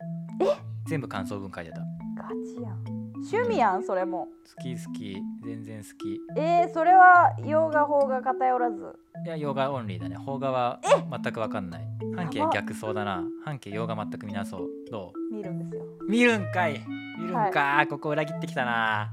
[0.87, 1.81] 全部感想文書いてた。
[1.81, 3.01] ガチやん。
[3.23, 4.29] 趣味やんそれも。
[4.57, 5.17] 好き好き。
[5.45, 6.21] 全然好き。
[6.37, 8.99] えー、それは洋画法が偏らず。
[9.27, 10.17] いや洋画オンリーだね。
[10.25, 11.83] 邦画は全く分かんない。
[12.17, 13.23] 半径逆そうだな。
[13.45, 14.69] 半径洋画全く見なそう。
[14.91, 15.85] ど見るんですよ。
[16.01, 16.81] う見るんかい
[17.21, 19.13] 見るんか、ここ裏切ってきたな。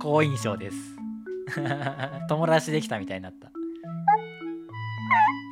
[0.00, 0.76] 好印象です。
[2.28, 3.50] 友達できたみたいになった。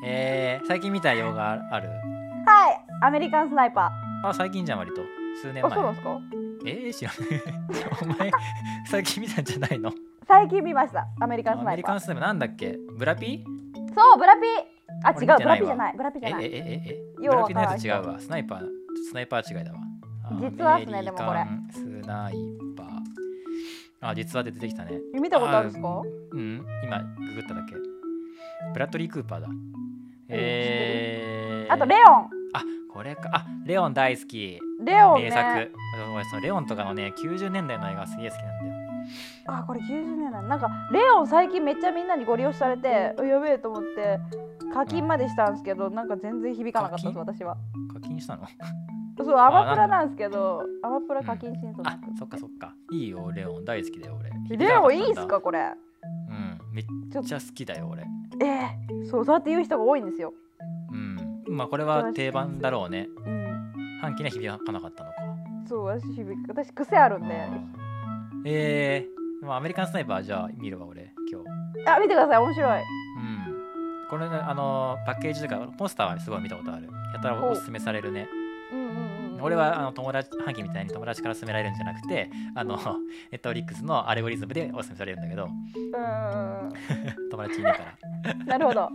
[0.07, 1.89] えー、最近見た洋画ある？
[1.89, 2.85] はい。
[3.03, 3.91] アメリカンスナイパ
[4.25, 5.03] あ最近じゃん割と。
[5.43, 6.21] 数年ーあそうな前んですか？
[6.67, 7.43] えー、知らない。
[8.03, 8.31] お前
[8.87, 9.93] 最近見たんじゃないの？
[10.29, 11.07] 最近見ました。
[11.21, 11.71] アメリカンスアナイパー。
[11.73, 12.77] メリカンスナイパーなんだっけ？
[12.97, 13.45] ブラピ？
[13.97, 14.41] そうブラピ。
[15.05, 15.19] あ違う。
[15.19, 15.95] ブラピじゃない。
[15.97, 16.45] ブラピじええゃない。
[16.45, 16.53] ええ
[16.87, 18.19] えブようラピのやつ違うわ。
[18.19, 18.61] スナイパー
[19.11, 19.79] スナイパー違いだわ
[20.41, 21.45] 実はっすねでもこれ。
[21.73, 22.35] スナイ
[22.77, 22.87] パー。
[24.01, 25.01] あ実はで出てきたね。
[25.21, 26.03] 見たことあるんですか？
[26.33, 27.75] うん今ググっただけ。
[28.73, 29.49] ブラッドリー・クーパーだ。
[30.29, 32.05] えー、あとレオン。
[32.53, 33.31] あこれか。
[33.33, 34.59] あレオン大好き。
[34.81, 35.25] レオンね。
[35.25, 35.73] 名作、
[36.15, 38.75] 俺そのレオンとかのね90年代の映画すげえ好きなんだよ。
[39.47, 40.43] あこれ90年代。
[40.43, 44.19] なんかレオン最近めっちゃみんなにご利用されてやべえと思って
[44.73, 47.57] 課金までしたんですけど、なんか全然響かなかったです課私は。
[47.93, 48.47] 課金したの？
[49.23, 52.75] そうアマプラなんですけどアマプラ課金しんとなあそっかそっか。
[52.91, 53.65] いいよレオン。
[53.65, 54.57] 大好きだよ俺。
[54.57, 55.61] レオンいいっす響かこれ。
[55.61, 56.85] うんめっ
[57.23, 58.05] ちゃ好きだよ俺。
[58.43, 60.35] えー、そうそうやって言う人が多いんですよ。
[60.91, 61.45] うん。
[61.49, 63.09] まあこれは定番だろうね。
[63.25, 63.73] うん。
[64.01, 65.17] 半期には響かなかったのか。
[65.69, 66.49] そう私響く。
[66.49, 67.35] 私癖あるんで。
[67.35, 68.43] うん。
[68.45, 71.89] えー、でもアメリカンスナイパーじゃあ見るわ俺今日。
[71.89, 72.39] あ見てください。
[72.39, 72.81] 面白い。
[72.81, 72.85] うん。
[74.11, 76.89] これねあのパッケージとかポスターはすごい見たことある。
[77.15, 78.23] やたらおすすめされるね。
[78.23, 78.44] うんうんうん
[79.45, 82.77] 俺はあの友達半期みたいに友達から勧められるんじゃなくてあの
[83.31, 85.45] ネットフリックスのアルゴリズムでおすすめされるんだけど。
[85.45, 85.55] うんう
[86.71, 86.73] ん
[87.31, 87.85] 友達いないか
[88.25, 88.33] ら。
[88.33, 88.91] う んなるほど。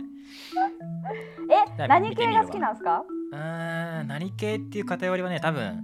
[1.78, 3.04] え何系が好きなんですか？
[3.32, 3.36] う。
[3.36, 5.82] ーん何系っていう偏りはね多分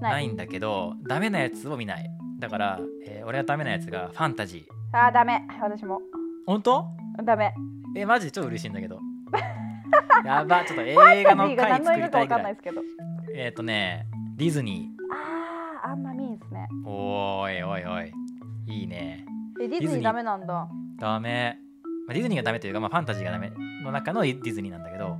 [0.00, 0.26] ない。
[0.26, 2.10] んだけどダメなやつを見ない。
[2.38, 4.96] だから、えー俺がダメなやつがファンタジー。
[4.98, 5.42] あーダメ。
[5.60, 6.00] 私も。
[6.46, 6.84] 本当？
[7.24, 7.52] ダメ。
[7.96, 8.98] えマジで超嬉しいんだけど。
[10.24, 12.28] やばちょっと映画の回作りたいぐらい。
[12.28, 12.80] かんないですけど
[13.40, 14.90] えっ、とねディズニ
[15.84, 16.66] あーあんま見んすね。
[16.84, 18.12] ーおーいおいおい。
[18.66, 19.24] いいね。
[19.62, 20.68] えディズニーダメなんだ。
[20.98, 21.56] ダメ。
[22.08, 23.52] まあ、ディズニーがダメというか、まあ、ファンタジーがダメ
[23.84, 25.16] の中のディズニーなんだけど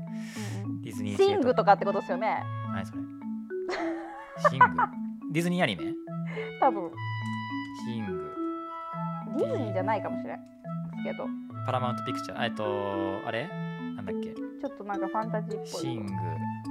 [0.83, 2.43] ディズニーシングとかかってことですよね。
[2.73, 2.99] 何それ。
[4.51, 4.67] シング。
[5.33, 5.85] ディズニーアニメ？
[6.61, 6.91] 多分。
[7.87, 8.35] シング。
[9.39, 10.45] ディズニーじゃないかもしれないで
[10.99, 11.27] すけど。
[11.67, 13.49] パラマウントピクチャーえっとあれ？
[13.97, 14.35] なんだっけ？
[14.35, 16.13] ちょっとなんかファンタジーっぽいシング。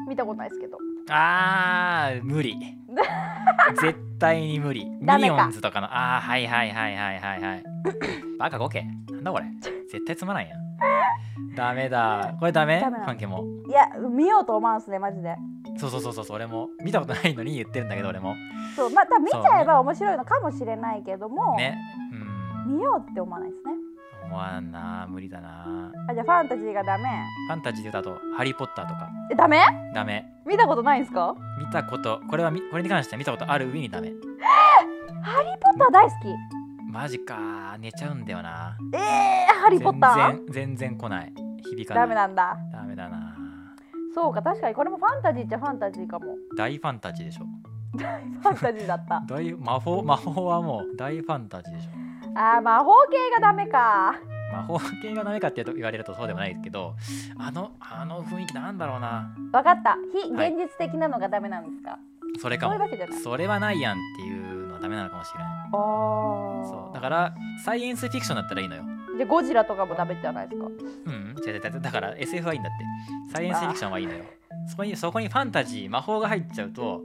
[0.10, 0.78] 見たことないですけど
[1.10, 2.58] あー無理。
[3.82, 4.86] 絶対に無理。
[4.86, 5.88] ミニオンズとかの。
[5.90, 7.64] あーはいはいはいはいはいはい。
[8.40, 8.86] バカゴケ。
[9.12, 9.46] なんだこれ。
[9.92, 10.60] 絶対つまらんやん。
[11.56, 12.36] ダメだ。
[12.40, 12.82] これダメ？
[13.06, 13.44] 関係も。
[13.68, 15.36] いや見ようと思うんすねマジで。
[15.78, 16.70] そうそうそうそう俺も。
[16.84, 18.36] 見たことないのに言ってるんだけど俺も。
[18.76, 21.78] そうまあ多分見ちゃえば面白いのかもしれないけども、ね。
[22.68, 22.78] うん。
[22.78, 23.72] 見ようって思わないですね。
[23.74, 23.80] 思
[24.36, 25.06] わんな。
[25.10, 25.92] 無理だな。
[26.10, 27.04] あじゃあファンタジーがダメ。
[27.48, 29.10] ファンタジーで言うとハリー・ポッターとか。
[29.32, 29.62] えダメ？
[29.94, 30.26] ダメ。
[30.46, 31.36] 見たことないんですか？
[31.60, 32.20] 見たこと。
[32.30, 34.12] これはみこれに関しては見たことある上にダメ。
[35.24, 36.14] ハリー・ポッター大好き。
[36.92, 37.76] マジか。
[37.80, 38.78] 寝ちゃうんだよな。
[38.94, 40.30] えー、ハリー・ポッター？
[40.32, 41.34] 全然全然来ない。
[41.64, 42.04] 響かない。
[42.04, 42.58] ダメなんだ。
[42.72, 43.36] ダメだな。
[44.16, 46.26] そうか確かにこれもファンタジーっちゃファンタジーかも。
[46.58, 47.46] 大ファンタジーでしょ。
[47.98, 49.22] ファンタジーだった。
[49.28, 51.92] 大魔法魔法はもう大ファンタジーでしょ
[52.40, 54.16] あー魔法系がダメか。
[54.54, 56.96] 魔法系がダメかって言われるとそうでもないけど
[57.38, 59.34] あのあの雰囲気なんだろうな。
[59.52, 59.98] わかった。
[60.14, 60.54] 非はい。
[60.54, 61.98] 現実的なのがダメなんですか、
[62.40, 62.74] それかも。
[62.76, 63.20] そういうわけじゃない。
[63.20, 65.70] それはないやんっていうのはダメなのかもしれない。
[65.72, 66.94] そう。
[66.96, 68.84] だからサイエンスフィクションだったらいいのよ。
[69.18, 70.68] じゃあゴジラとかもダメじゃないですか？
[70.68, 71.36] うん。
[71.46, 72.72] 違う違うだから SF はいいんだっ
[73.28, 73.34] て。
[73.34, 74.24] サイエンスフィクションはいいのよ。
[74.70, 77.02] そこにそこにファンタジー魔法が入っちゃうと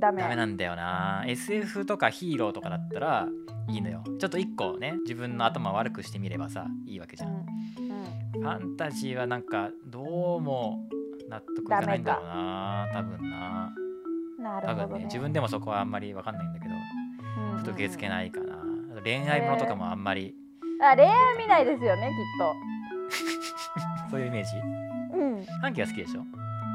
[0.00, 0.22] ダメ。
[0.22, 1.24] ダメなんだよな。
[1.26, 3.28] SF とかヒーローとかだったら
[3.68, 4.02] いいのよ。
[4.18, 7.46] ちょっと一個ね自分の頭悪くしてみればさいいわけじゃん、うん。
[8.36, 8.42] うん。
[8.42, 10.88] ファンタジーはなんかどうも
[11.28, 13.72] 納得いかないんだろうな多分な。
[13.76, 15.04] 多分ねなるほどね。
[15.04, 17.44] 自分でもそこはあんまり分かんないんだけどうん。
[17.44, 18.58] うんうんちょっと受け付けないかな。
[19.04, 20.34] 恋愛ものとかもあんまり
[20.82, 22.12] あ恋愛見ないですよねきっ
[24.10, 24.50] そういうイメージ？
[25.12, 25.44] とうん。
[25.62, 26.22] 半期は好きでしょ？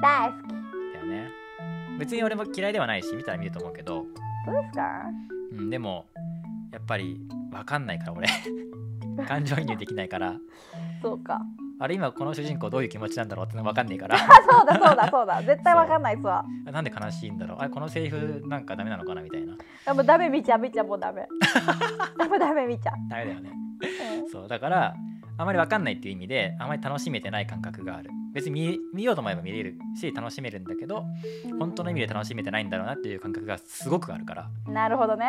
[0.02, 0.52] 大好き。
[0.94, 1.30] だよね
[2.00, 4.06] 別に俺も嫌いではないし見たら見ると思うけど、
[4.46, 5.04] そうですか
[5.52, 6.06] うん、でも
[6.72, 7.18] やっぱり
[7.52, 8.28] 分かんないから俺。
[9.28, 10.36] 感情移入できないから。
[11.02, 11.40] そうか。
[11.78, 14.16] あれ今この主人公どういう気持ちなんだろうっての分かんないから。
[14.16, 15.44] あそうだそうだそうだ。
[15.44, 16.44] 絶対わかんないっすわ。
[16.66, 17.58] なんで悲しいんだろう。
[17.60, 19.58] あれこのセリフなんかダメなのかなみたいな。
[19.86, 21.22] あもうダメ見ちゃう見ちゃうもうダメ。
[22.30, 23.52] もうダメ見ちゃう、ダメだよね。
[24.24, 24.30] うん。
[24.30, 24.48] そう。
[24.48, 24.96] だから
[25.38, 31.06] あまり分かんないっていう意味であまり楽しめてない感覚がある別に見見ようと思えば見れるし楽しめるんだけど
[31.58, 34.50] 本当の意味で楽しめてないんだろうなっていう感覚がすごくあるから。
[34.68, 35.26] なるほどね。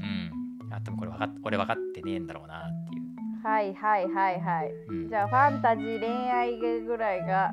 [0.00, 0.72] うん。
[0.72, 4.72] あでもこれ分かっ俺分かってねえんだろうなっていう、はいはいはいはい。
[4.88, 5.08] うん。
[5.08, 7.52] じ、ゃあファンタジー恋愛ぐらいが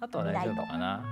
[0.00, 1.04] あとは大丈夫かな。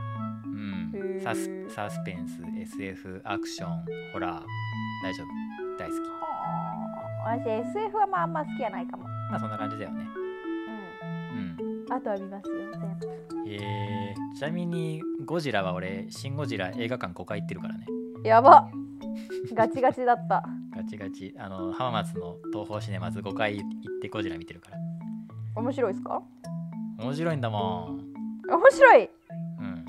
[0.45, 1.21] うん。
[1.23, 2.41] サスサスペンス
[2.79, 4.43] SF アクションホラー。
[5.03, 5.27] 大丈夫。
[5.77, 6.01] 大好き。
[7.25, 9.05] 私 SF はまああんま好きじゃないかも。
[9.31, 10.07] まあそんな感じだよね。
[11.33, 13.51] ううんんあとは見ますよ全部。
[13.51, 17.87] えー、ちなみにゴジラは俺シン・ゴジラ映画館5回行ってるからね。
[18.25, 18.69] やば。
[19.55, 20.45] ガチガチだった。
[20.77, 21.35] ガチガチ。
[21.39, 23.69] あの浜松の東宝シネマズ5回行っ
[24.03, 24.79] てゴジラ見てるから。
[25.57, 26.23] 面白いですか？
[26.99, 27.99] 面白いんだもん。
[28.49, 29.11] 面白い。
[29.59, 29.85] うん。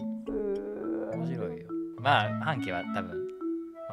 [1.20, 1.68] 面白いよ。
[2.00, 3.28] まあ半径は多分分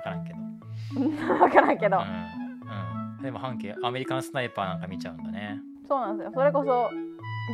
[0.03, 0.39] からんけど。
[1.01, 5.61] ん分からんけど、うん、うん、でも半径アメリカンスナイパーなんか見ちゃうんだね。
[5.87, 6.33] そうなんですよ。
[6.35, 6.91] それこそ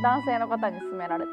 [0.01, 1.31] 男性の方に勧められて。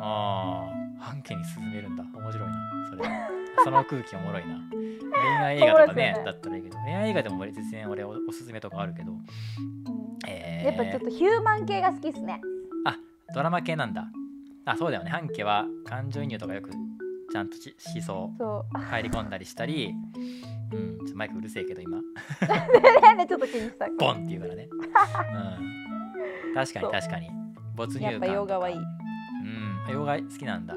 [0.00, 0.68] あ
[1.00, 2.04] あ半径に進めるんだ。
[2.14, 2.54] 面白いな
[2.90, 3.04] それ
[3.64, 4.60] その空気おもろいな。
[4.70, 6.78] 恋愛映画とかねねだったらいいけど。
[6.78, 9.12] 恋愛映画でも全然俺おおすすめとかあるけど。
[9.12, 9.22] うん。
[10.28, 12.40] えー、やっぱちょっとヒューマン系が好きっすね。
[13.34, 14.06] ドラマ系なんだ。
[14.64, 15.10] あそうだよね。
[15.10, 18.78] 半家は感情移入とかよくちゃんとししそうそう。
[18.78, 19.92] 入り込んだりしたり。
[20.72, 21.98] うんちょマイクうるせえけど今。
[23.16, 23.88] ねちょっと気にした。
[23.98, 24.68] ボンって言うからね、
[26.48, 27.45] うん、確かに確かに
[27.76, 28.76] 没入感やっぱ洋画はいい。
[28.76, 29.92] うん。
[29.92, 30.74] 洋画好きなんだ。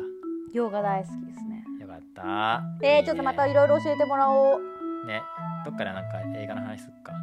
[0.53, 1.63] 洋画大好きですね。
[1.79, 2.63] よかった。
[2.81, 3.03] えー、いいね。
[3.05, 5.07] ちょっとまたいろいろ教えてもらおう。
[5.07, 5.21] ね。
[5.65, 7.13] どっからなんか映画の話すっか。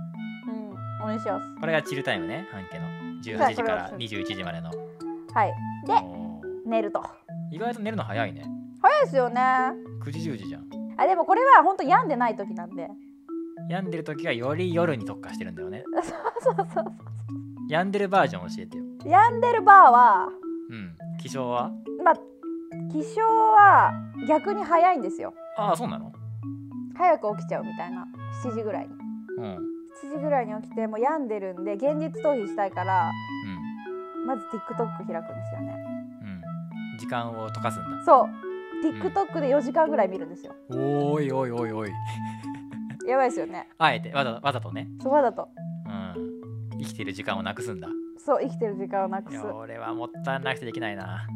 [0.48, 1.04] うん。
[1.04, 1.60] お願いします。
[1.60, 2.86] これがチルタイムね半家の。
[3.22, 4.70] 18時から21時までの。
[5.34, 5.54] はい。
[5.86, 6.70] でおー。
[6.70, 7.04] 寝ると。
[7.52, 8.44] 意外と寝るの早いね。
[8.80, 9.40] 早いですよね。
[9.40, 9.72] あ
[10.04, 10.68] 9時10時じゃん。
[10.68, 12.88] でもこれは本当病んでない時なんで。
[13.68, 15.84] 病んでる時はより夜に特化してるんだよね。
[16.40, 16.84] そうそうそう。
[17.68, 20.28] 病んでるバージョン教えてよ病んでるバーは
[20.70, 20.96] うん。
[21.18, 21.70] 起床は？
[22.04, 22.14] まあ
[22.92, 23.92] 起床は
[24.28, 25.32] 逆に早いんですよ。
[25.56, 26.12] ああそうなの？
[26.96, 28.06] 早く起きちゃうみたいな。
[28.44, 28.94] 7時ぐらいに。
[29.38, 29.44] うん。
[29.44, 33.10] うん7時ぐらいに起きてもう病んでるんで現実逃避したいから
[34.26, 35.16] まず TikTok 開くんで
[35.48, 35.74] すよね。
[36.92, 36.98] うん。
[36.98, 38.04] 時間を溶かすんだ。
[38.04, 38.28] そう。
[38.84, 41.90] TikTok で4時間ぐらい見るんですよ、おーいおいおいおい。
[43.08, 43.68] やばいですよね。
[43.78, 44.86] あえてわざわざとね。
[45.02, 45.48] そばだと。
[45.86, 46.78] うん。
[46.78, 49.38] 生きてる時間をなくすんだそう生きてる時間をなくす。
[49.46, 51.26] 俺はもったいなくてできないな。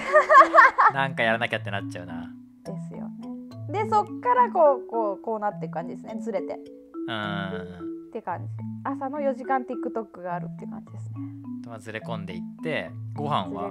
[0.94, 2.28] なんかやらなきゃってなっちゃうな。
[2.64, 3.28] ですよね。
[3.84, 6.16] でそっからこうこうこうなっていく感じですね。
[6.20, 6.54] ずれて。
[6.54, 6.58] っ
[7.08, 8.10] うん。
[8.12, 8.52] て感じ。
[8.84, 11.18] 朝の4時間 TikTok があるっていう感じですね。
[11.66, 13.70] まあずれ込んでいってご飯は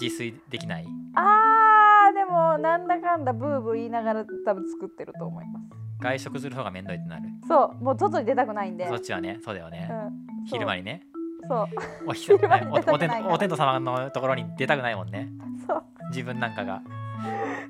[0.00, 0.86] 自炊できない？
[1.14, 5.66] あーでもなんだかんだブーブー言いながら多分作ってると思います。
[6.00, 7.22] 外食する方が面倒いってなる。
[7.46, 8.86] そうもう外に出たくないんで。
[8.88, 9.94] そっちはねそうだよね、う
[10.42, 10.46] ん。
[10.46, 11.02] 昼間にね
[11.50, 11.66] そう。
[12.06, 15.28] おひ昼間におお天出たくないからお天道様のところに出たくないもんね。
[15.66, 15.82] そう。
[16.10, 16.80] 自分なんかが。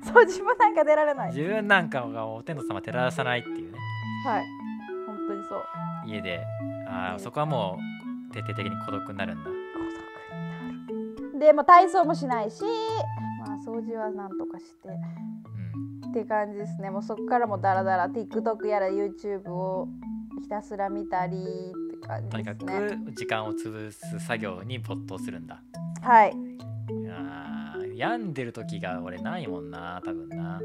[0.03, 1.33] そう自分なんか出られない。
[1.33, 3.77] 自分なんかがお天道様照らさないっていうね。
[4.23, 4.45] はい。
[5.07, 5.63] 本当にそう。
[6.05, 6.45] 家で。
[6.87, 7.79] あそこはも
[8.29, 9.45] う徹底的に孤独になるんだ。
[9.45, 9.57] 孤独
[10.93, 11.39] になる。
[11.39, 12.61] でも体操もしないし
[13.39, 14.89] まあ掃除はなんとかして。
[16.05, 16.11] うん。
[16.11, 16.91] って感じですね。
[16.91, 18.09] もうそこからもダラダラ。
[18.09, 19.87] TikTok やら YouTube を
[20.43, 22.65] ひたすら見たりって感とにかく
[23.15, 25.61] 時間を潰す作業に没頭するんだ。
[26.01, 26.31] はい。
[26.31, 30.59] いやー病んでる時が俺ないもんな多分な。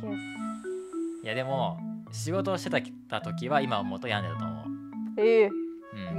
[0.00, 0.14] ケー。
[1.22, 1.78] いやでも
[2.10, 4.64] 仕事をしてた時は今思うと病んでたと思う。
[5.16, 5.50] スええ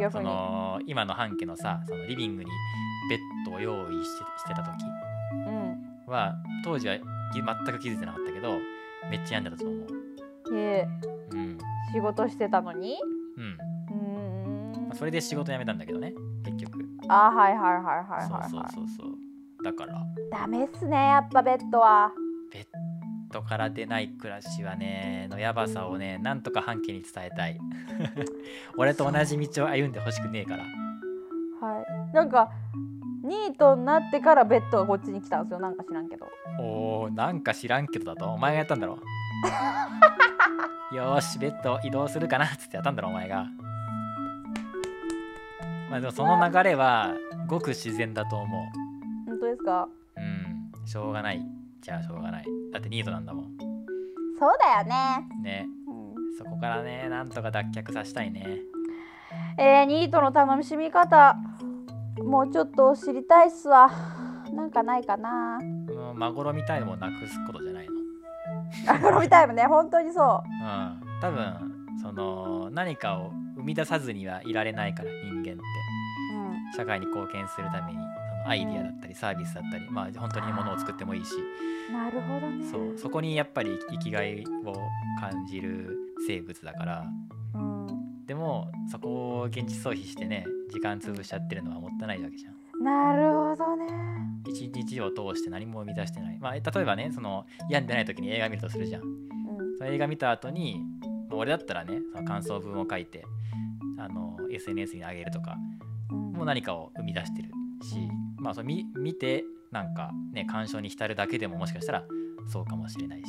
[0.01, 2.49] うん、その今の半家のさそのリビングに
[3.09, 4.85] ベッドを用意してしてた時
[5.45, 6.11] うん。
[6.11, 8.57] は当時はぎ全く気づいてなかったけど
[9.11, 9.87] めっちゃ病んでたと思う。
[10.53, 10.87] ええ
[11.31, 11.57] うん。
[11.93, 12.97] 仕事してたのに？
[13.37, 13.57] うん
[14.95, 16.79] それで仕事辞めたんだけどね結局。
[17.09, 18.49] あはいはいはいはいはいそうはい。
[18.49, 19.93] そうそうそうだから。
[20.31, 22.11] ダメっすねやっぱベッドは。
[22.51, 22.65] ベッ
[23.31, 27.59] ドから出ない暮らしはねのやばさをねなんとか半家に伝えたい。
[28.77, 30.63] 俺と同じ道を歩んでほしくねえから。
[30.63, 31.81] は
[32.11, 32.15] い。
[32.15, 32.49] なんか
[33.23, 35.59] ニートになってからベッドがこっちに来たんですよ。
[35.59, 36.27] なんか知らんけど。
[36.59, 38.31] おーなんか知らんけどだと？
[38.31, 38.99] お前がやったんだろ？
[40.95, 42.45] よーしベッド移動するかな？
[42.45, 43.47] っつってやったんだろお前が
[45.89, 47.13] まあでもその流れは
[47.47, 48.71] ごく自然だと思
[49.27, 49.87] 本当ですか？
[50.17, 50.87] ううん。
[50.87, 51.41] しょうがない。
[51.81, 52.45] じゃあしょうがない。
[52.71, 53.57] だってニートなんだもん。
[54.39, 55.67] そうだよね、ね。
[55.87, 56.37] うん。
[56.37, 58.59] そこからねなんとか脱却させたいね。
[59.57, 61.37] えー、ニートの楽しみ方。
[62.23, 63.89] もうちょっと知りたいっすわ。
[64.53, 65.59] なんかないかな。
[65.87, 67.93] このまごろみタイムをなくすことじゃないの。
[68.93, 69.63] アフロミタイムね。
[69.63, 70.63] 本当にそう。
[70.63, 71.01] ん。
[71.21, 75.51] 多分その何かを生み出さずにはいられないから人間って。
[75.51, 75.59] う、うん、
[76.75, 77.99] 社会に貢献するために
[78.45, 81.31] アイディアだったりサービスだったりまあ本当に物を作ってもいいし。
[81.91, 82.65] なるほどね。
[82.69, 84.73] そうそこにやっぱり生きがいを
[85.19, 85.97] 感じる
[86.27, 87.05] 生物だから。
[87.55, 92.83] うん、でもそこを現実逃避してね時間潰しちゃってるのはもったいないわけじゃん。
[92.83, 93.87] なるほどね。
[94.47, 96.37] 一日を通して何も生み出してない。
[96.39, 99.01] まあ例えばねその病んでない時に映画見るとするじゃん。
[99.01, 99.77] うん。
[99.77, 100.83] その映画見た後に、
[101.29, 103.25] まあ俺だったらねその感想文を書いて
[103.97, 105.57] あの SNS に上げるとか。
[105.79, 107.49] うんもう何かを生み出してる
[107.81, 112.03] し、まあその見見てなんかね鑑賞に浸るだけでももしかしたら
[112.47, 113.25] そうかもしれないし。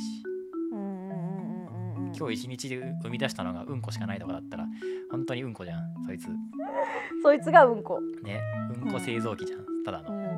[0.71, 2.15] うんうんうんうんうんうん。
[2.15, 4.65] 今日一日で生み出したのがうんこしかないとかだったら
[5.11, 6.29] 本当にうんこじゃんそいつ。
[7.21, 7.99] そいつがうんこ。
[8.23, 8.41] ね
[8.83, 10.29] うんこ製造機じゃんただの、うんうん。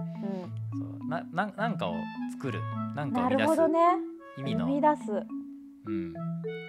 [0.80, 1.96] そうなななんかを
[2.32, 2.60] 作る
[2.96, 3.80] なんかをな生み出すね。
[4.38, 5.40] 意味の、生み出す。
[5.86, 6.14] うん、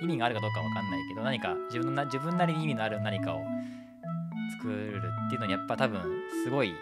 [0.03, 3.43] 意味があるかどうかわかんないけど何か自分のな自分なりに意味のある何かを
[4.61, 6.03] 作るっていうのにやっぱ多分
[6.45, 6.75] すごい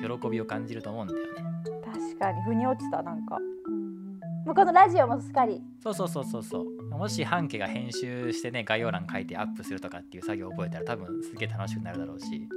[0.00, 1.44] 喜びを感じると思うんだよね。
[1.84, 4.18] 確かに腑に落ちたなんか、うん。
[4.46, 5.62] もうこのラジオもすっかり。
[5.82, 6.64] そうそうそうそうそう。
[6.90, 12.48] もし半家が編集してね概要欄書いてアップするとかっていう作業を覚えたら多分すげえ楽しくなるだろうし。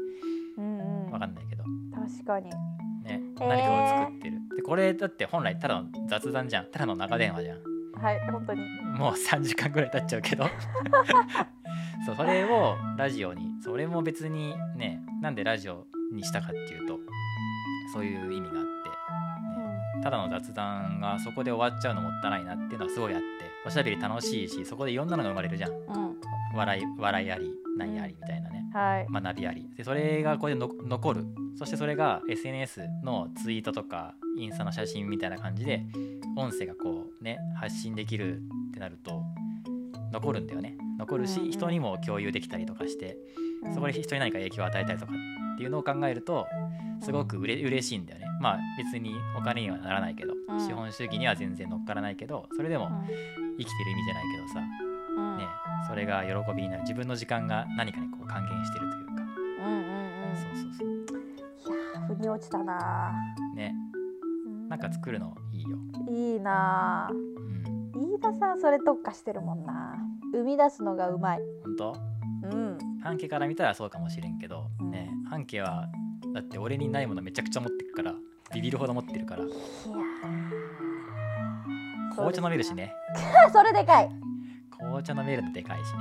[0.57, 1.11] うんうん。
[1.11, 1.63] わかんないけど。
[1.93, 2.49] 確かに。
[3.03, 3.21] ね。
[3.37, 4.29] 何かを作って。
[4.29, 6.71] るでこれだって本来ただの雑談じゃん。
[6.71, 7.68] ただの長電話じゃん
[8.01, 8.61] はい本当に。
[8.97, 10.45] もう3時間ぐらい経っちゃうけど。
[12.05, 16.99] そうそれをラジオにそれも別にねなんでラジオにしたかっていうと
[17.93, 23.49] そういう意味があって、ね、ただの雑談がそこで終わっちゃうのもったいないなっていうのはすごいあって。
[23.65, 25.71] おしゃべり楽しいしそこでいろんなのが生まれるじゃん。
[25.71, 26.15] うん、うん、
[26.55, 28.65] 笑い笑いあり何ありみたいなね。
[28.73, 29.07] はい。
[29.11, 29.69] 学びあり。
[29.75, 31.25] でそれがこれでの残る。
[31.55, 35.83] そしてそれが SNS のツイートとかインスタの写真みたいな感じで
[36.37, 38.41] 音声がこうね発信できるっ
[38.73, 39.23] てなると
[40.11, 40.75] 残るんだよね。
[40.97, 43.17] 残るし、人にも共有できたりとかして
[43.63, 43.73] うん。
[43.73, 45.13] そこで人に何か影響を与えたりとか
[45.53, 46.45] っていうのを考えると
[47.01, 48.25] すごくうれ嬉しいんだよね。
[48.41, 50.59] まあ別にお金にはならないけど、うん。
[50.59, 52.89] 資本主義には全然乗っからないけどそれでも
[53.57, 54.59] 生きてる意味じゃないけどさ、
[55.17, 55.37] うん。
[55.37, 55.45] ね
[55.87, 59.13] それが喜びになる自分の時間が何かにこう還元してるというか、
[59.65, 60.35] うんうんうん。
[60.35, 61.73] そうそうそう。
[61.73, 63.13] いやー腑に落ちたな
[63.55, 63.73] ね。
[64.67, 65.35] ーなんか作るの
[65.69, 65.77] よ。
[66.09, 67.09] いいな。
[67.11, 67.91] うん。
[68.01, 69.95] ー飯田さんそれ特化してるもんな。
[70.33, 71.39] 生み出すのがうまい。
[71.63, 71.95] 本当？
[72.43, 72.77] うん。
[73.01, 74.91] 半家から見たらそうかもしれんけど、うん。
[74.91, 75.87] ね半径は
[76.33, 78.13] だって俺にないものめちゃくちゃ持ってるから
[78.53, 79.43] ビビるほど持ってるから。
[79.43, 79.55] いや
[82.15, 82.93] 紅茶飲めるしね。
[83.47, 84.09] ー それでかい。
[84.77, 85.99] 紅茶飲めるのでかいしね。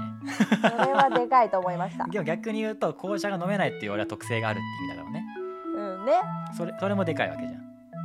[0.70, 2.06] それはでかいと思いました。
[2.10, 5.26] でも逆に言うと紅茶が飲めないっていう俺は特性があるって意味だからね。
[5.76, 6.12] うんね。
[6.56, 7.56] それそれもでかいわけじゃ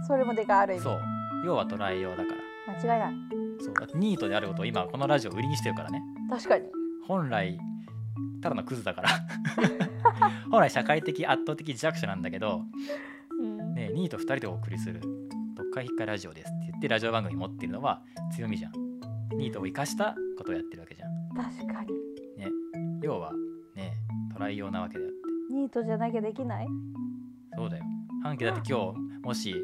[0.08, 0.82] それもでかいある意味。
[0.82, 1.00] んそう
[1.44, 2.34] 要は捉えようだか
[2.68, 2.74] ら。
[2.74, 3.14] 間違いない。
[3.60, 6.02] そうだってニートであることを今このラジオ売りにしてるからね。
[6.30, 6.70] 確かに。
[7.08, 7.60] 本来
[8.42, 9.10] ただのクズだから。
[10.52, 12.62] 本来社会的圧倒的弱者なんだけど、
[13.42, 13.74] うん。
[13.74, 15.02] ね、ニート2人でお送りする
[15.58, 18.02] 「読解引っかいラジオです」って言ってラジオ番組持ってるのは
[18.36, 18.74] 強みじゃん。
[19.38, 21.12] ニートを生かしたことをやってるわけじゃん。
[21.36, 21.94] 確かに。
[22.38, 22.52] ね
[23.02, 23.34] 要は
[23.76, 23.94] ね
[24.38, 25.54] 捉えようなわけであって。
[25.54, 26.68] ニートじゃなきゃできない？
[27.56, 27.84] そうだよ。
[28.24, 29.56] 半径だって今日もし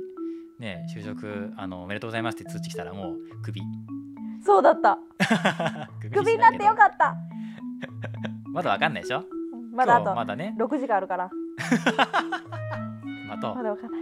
[0.60, 3.62] ね就職あのおめでとうございますって通知来たらもうクビ。
[4.46, 4.98] そうだった。
[6.02, 7.16] ククビになってよかった。
[8.52, 9.24] まだわかんないでしょ？
[9.54, 10.56] うんまだあ今日まとだね。
[10.58, 11.30] 6時間あるから。
[13.28, 14.02] まとまだわかんない。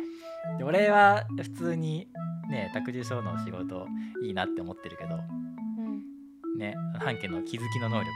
[0.57, 2.07] で俺は普通に
[2.49, 3.87] ね託児所の仕事
[4.23, 6.57] いいなって思ってるけどうん。
[6.57, 8.07] ね半径の気づきの能力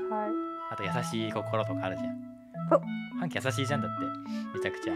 [0.00, 0.30] とかはい。
[0.70, 2.16] あと優しい心とかあるじゃん。
[2.68, 2.80] ほ
[3.18, 4.06] 半径優しいじゃんだって
[4.54, 4.94] めちゃくちゃ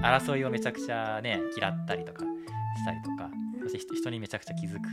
[0.00, 3.30] 争いをめちゃくちゃね嫌ったりとかしたりとか
[3.62, 4.88] そして人人にめちゃくちゃ気づく。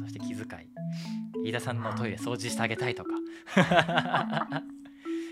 [0.00, 1.48] そして気遣い。
[1.48, 3.10] 飯田さんのトイレ掃除してあげたいとか。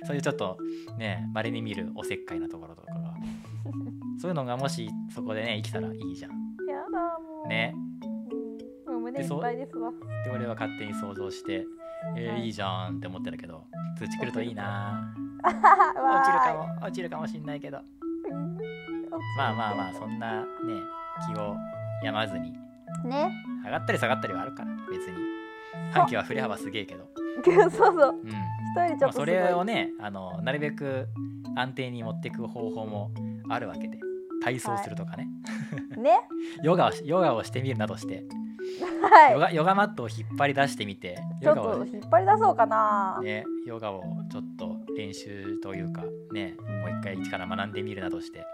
[0.06, 0.58] そういうちょっと
[0.96, 3.14] ね稀に見るおせっかいなところとかが。
[4.20, 6.30] そういうのがもしそこでね生きたらいいじゃん。
[6.66, 7.48] やだもう。
[7.48, 7.74] ね。
[8.86, 9.92] うんもう胸いっぱいですわ。
[10.24, 11.66] で俺は勝手に想像して
[12.16, 12.46] えーはい。
[12.46, 13.66] いいじゃんって思ってるけど
[13.98, 15.14] 通知来るといいな。
[15.44, 16.86] 落落ちるかも。
[16.86, 17.80] 落ちるかもしんないけど
[19.36, 20.46] まあまあまあそんなね
[21.26, 21.56] 気を
[22.02, 22.52] 病まずに。
[23.04, 23.30] ね。
[23.64, 25.16] 上がったり下がったりはあるから別に。
[25.92, 27.08] 半径は振れ幅すげえけど。
[27.44, 28.26] そうそうう。
[28.26, 28.28] ん。
[28.28, 29.26] 一人ちょっとすごい。
[29.26, 31.08] れをねあのなるべく
[31.56, 33.10] 安定に持っていく方法も
[33.48, 33.98] あるわけで。
[34.40, 35.28] 体操するとかね、
[35.96, 36.20] ね。
[36.62, 38.24] ヨガをしヨガをしてみるなどして、
[38.80, 39.38] ヨはい。
[39.38, 43.18] ガヨガマットを引っ張り出してみてちょっヨガをと引っ張り出そうかな。
[43.22, 48.44] ね、ヨガをちょっと練習というかねもう一回一から学んでみるなどして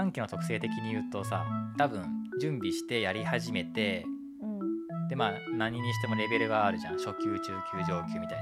[0.00, 1.44] 半径の特性的に言うとさ
[1.76, 2.02] 多分
[2.40, 4.06] 準備してやり始めて
[4.42, 5.08] うん。
[5.08, 6.94] でまあ何にしてもレベルがあるじゃん。
[6.94, 8.38] 初級中級上級みたい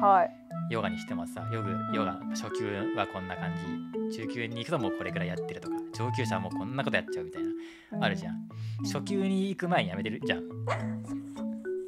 [0.00, 0.06] な。
[0.06, 0.30] はい。
[0.70, 3.52] ヨガにしてもさヨグヨガ初級はこんな感
[4.10, 4.16] じ。
[4.16, 8.48] 中級に行くともうこれぐらいやってるとか上級者はもうこんなことやっちゃうみたいなあるじゃん。
[8.90, 10.22] 初級に行く前にやめてる？
[10.24, 10.42] じゃん。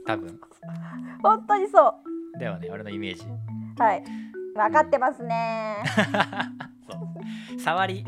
[0.06, 0.38] 多分。
[1.22, 1.88] 本当にそ
[2.34, 2.38] う。
[2.38, 3.24] だよね俺のイメージ。
[3.78, 4.04] はい。
[4.54, 5.76] 分かってますね。
[6.86, 6.98] そ
[7.56, 7.60] う。
[7.60, 8.04] 触り、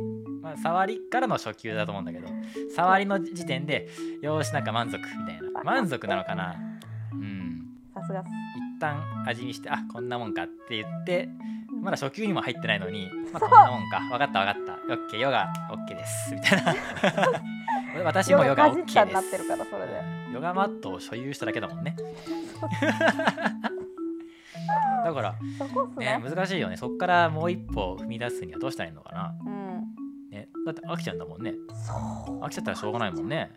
[0.49, 2.29] まあ、触りからの初級だと思うんだけど
[2.75, 3.89] 触りの時点で
[4.23, 5.63] よーしなんか満足みたいな。
[5.63, 6.57] 満足なのかな？
[7.13, 7.67] うん。
[7.95, 11.29] さすが一旦味見してあこんなもんかって言って
[11.83, 14.01] まだ初級にも入ってないのに、まあ、こんなもんか。
[14.11, 14.95] 分かった分かった。
[14.95, 16.35] オッケーヨガオッケーです。
[16.35, 16.75] みたいな。
[18.05, 20.33] 私もヨガオッケーです。
[20.33, 21.95] ヨガマットを所有しただけだもんね。
[25.05, 25.35] だから
[25.97, 26.21] ね。
[26.21, 26.77] ね難しいよね。
[26.77, 29.55] そっからもう一歩踏み出すにはどうしたらいいのかな、うん。
[29.68, 29.68] ね、
[30.73, 31.55] だって飽きちゃうんだもんね。
[31.87, 32.41] そう。
[32.41, 33.51] 飽きちゃったらしょうがないもんね。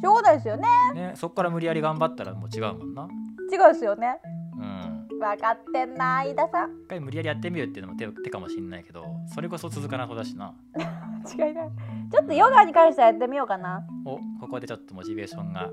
[0.00, 0.68] しょうがないですよね。
[0.94, 3.08] ねそっから無理やり頑張ったらもう違うもんな。
[3.52, 4.18] 違うですよね。
[4.58, 5.18] うん。
[5.18, 6.70] 分かってんな飯田さん。
[6.84, 10.54] 一回無理やりやってみるっていうのも手手かもしんないけどそれこそ続かなそうだしな。
[11.32, 11.70] 違いない。
[12.10, 13.86] ちょっとヨガに関してはやってみようかな。
[14.04, 15.70] おここでちょっとモチベーションが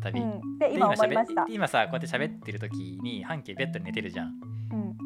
[0.00, 0.58] 再び、うん。
[0.58, 1.42] で今思いました。
[1.42, 4.28] 喋今さこうやって喋ってる時に半径ベッドに寝てるじゃん。
[4.72, 4.96] うん。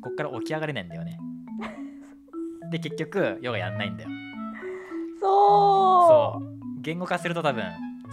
[0.00, 1.18] こっから起き上がれないんだよね。
[2.72, 4.08] で結局ヨガやんないんだよ
[5.22, 6.80] そそう。
[6.82, 7.64] 言語化すると多分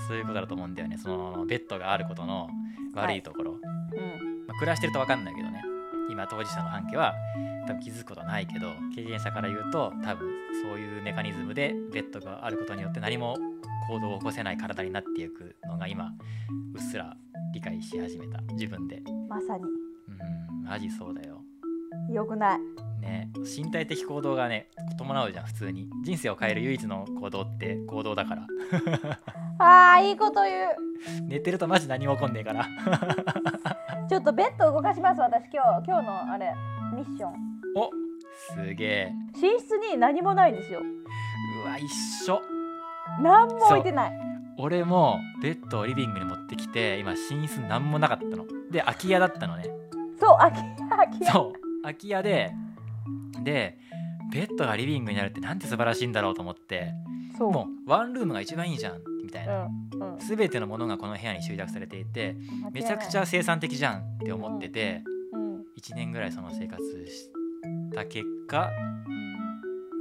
[0.08, 0.98] そういうことだと思うんだよね。
[0.98, 2.48] そのベッドがあることの
[2.94, 4.48] 悪いところ、ううん。
[4.48, 5.64] まあ、暮らしてると分かんないけどね。
[6.10, 7.14] 今当事者の半径は
[7.68, 10.28] 多分気づくことはないけど経験者から言うと多分
[10.64, 13.38] そういうメカニズムでベッドがあることによって何も
[13.88, 16.12] 行動を起こせない体になっていくのが今
[16.74, 17.16] うっすら
[17.54, 18.42] 理解し始めた。
[18.54, 19.02] 自分で。
[19.28, 19.64] まさに。
[19.64, 21.42] うんマジそうだよ。
[22.12, 22.60] よくない
[23.00, 25.90] ね身体的行動がね伴うじゃん普通に。
[26.04, 28.48] 人生を変える唯一の行動って行動だから。
[29.60, 30.76] あーいいこと言う。
[31.28, 32.68] 寝てるとマジ何も起こんねえから。
[34.10, 35.86] ちょっとベッド動かします私今日。
[35.88, 36.54] 今日のあれ
[36.96, 37.34] ミッション。
[37.76, 37.90] お
[38.56, 39.12] すげえ。
[39.42, 40.80] 寝室に何もないんですよ。
[40.80, 41.88] うわ一
[42.26, 42.42] 緒。
[43.22, 44.12] 何も置いてない。
[44.58, 48.46] 俺もベッドをリビングに持ってきて今寝室何もなかったの。
[48.72, 49.64] で空き家だったのね。
[50.20, 50.58] そう空き
[50.90, 51.32] 空き家。
[51.32, 51.82] そう。
[51.82, 52.52] 空き家で
[53.44, 53.78] で
[54.32, 56.94] ベッドがリビングにあるってなんて素晴らしいんだろうと思って
[57.38, 57.52] そう。
[57.52, 59.66] もうワンルームが一番いいじゃんみたいな。
[59.66, 60.20] うんうん。
[60.20, 62.36] 全てのものがこの部屋に集約されていて
[62.72, 67.30] めちゃくちゃ、ゃ生産的じゃんって思っててうん1年ぐらいその生活し
[67.94, 68.70] た結果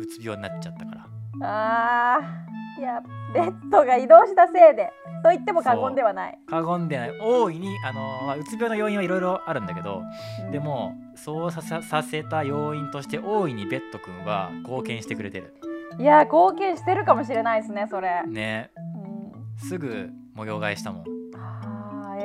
[0.00, 1.06] うつ病になっちゃったから。
[1.40, 3.02] あーいや
[3.34, 7.18] ベッドが移動したせいでと言っても過言ではない、過言でない。
[7.20, 10.02] 大いにあの、まあ、うつ病の要因はいろいろあるんだけど
[10.44, 10.52] うん。
[10.52, 11.60] でもそうさ
[12.02, 15.54] せた要因として大いにベッド君は貢献してくれてる。
[15.98, 18.70] いや貢献してるかもしれないですねそれ、ね。
[18.76, 21.17] うん、すぐ模様替えしたもん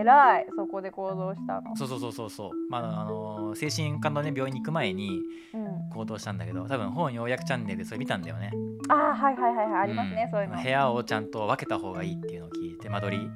[0.04, 0.48] 偉い。
[0.56, 1.76] そこで行動したの。
[1.76, 2.50] そうそうそうそうそう。
[2.70, 5.22] まああの精神科のね病院に行く前に
[5.54, 8.52] うん、行動したんだけど多分本要約チャンネルでそれ見たんだよね。
[8.90, 9.82] あーはいはいはいはい。
[9.84, 10.32] ありますね、ん。
[10.32, 10.62] そういうの。
[10.62, 13.30] 部屋をちゃんと分けた方がいいっていうのを聞いて間取り。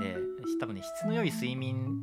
[0.00, 0.16] で
[0.60, 1.98] 多分ね質の良い睡眠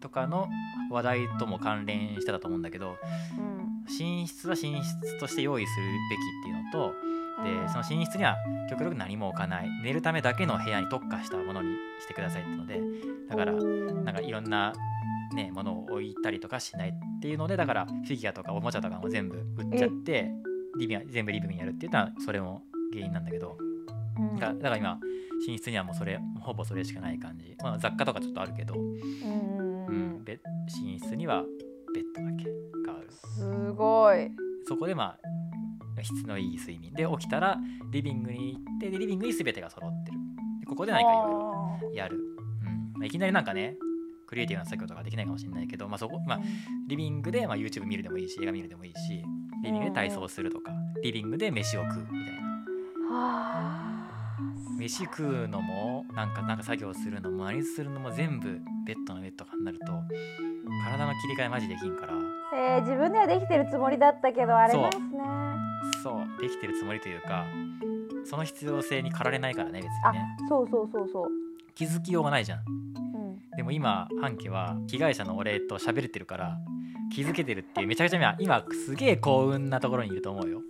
[0.00, 0.48] とかの
[0.90, 2.96] 話題とも関連してたと思うんだけど
[3.38, 3.84] うん。
[3.88, 6.94] 寝室は寝室として用意するべきっていうのと
[7.44, 8.36] でその寝室には
[8.68, 9.68] 極力何も置かない。
[9.82, 11.70] 寝るためだけの部屋に特化したものに
[12.00, 12.80] してくださいってので
[13.28, 14.72] だからなんかいろんな
[15.34, 20.30] ねものを置いたりとかしないっていうのでだからフィギュアとかおもちゃとかも全部売っちゃって
[20.78, 22.62] リビング全部リビングにやるっていうのはそれも
[22.92, 23.56] 原因なんだけど。
[24.18, 24.34] うん。
[24.36, 24.98] だからだから今
[25.46, 31.44] 寝室にはもうそれほぼそれしかない感じ、まあ、雑貨とかちょっとあるけど、うん寝室には
[31.94, 32.44] ベッドだけ
[32.86, 33.08] がある。
[33.10, 34.30] すごい。
[34.66, 35.27] そこでまあ
[36.04, 36.92] 質のいい睡眠。
[36.92, 37.58] で起きたら
[37.90, 40.18] リビングに行ってでリビングに全てが揃ってる。
[40.60, 42.92] でここで何かいろいろやる、うん。
[42.94, 43.76] まあ、いきなりなんかね
[44.26, 46.40] クリエイティブな作業とかできないかもしれないけど、まあ、そこ、まあ、
[46.86, 49.24] リビングで、まあ、YouTube 見るでもいいし映画見るでもいいし
[49.64, 50.72] リビングで体操するとか
[51.02, 52.48] リビングで飯を食うみたいな。
[53.10, 53.88] はあ
[54.78, 59.86] 飯食うのもなんかなんか作業するのも何するのも全部ベッドの上とかになると
[60.84, 62.14] 体の切り替えマジできんから。
[62.54, 65.47] えー、自分ではできてるつもりだったけどあれなんですね
[66.02, 67.46] そうできてるつもりというか
[68.24, 70.36] その必要性に駆られないからね別あにね。
[70.48, 71.28] そうそうそうそう。
[71.74, 72.58] 気づきようがないじゃん。
[72.58, 73.38] うん。
[73.56, 76.58] でも今半家は被害者の俺と喋れてるから
[77.14, 80.60] 気づけてるっていうめちゃくちゃ今今すげえ幸運なところにいると思うよ。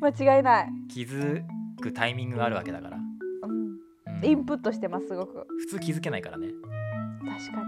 [0.00, 1.44] 間違いない、気づ
[1.80, 3.78] くタイミングがあるわけだから、うん、
[4.16, 4.24] うん。
[4.24, 5.46] インプットしてますすごく。
[5.60, 6.48] 普通気づけないからね。
[7.24, 7.62] 確か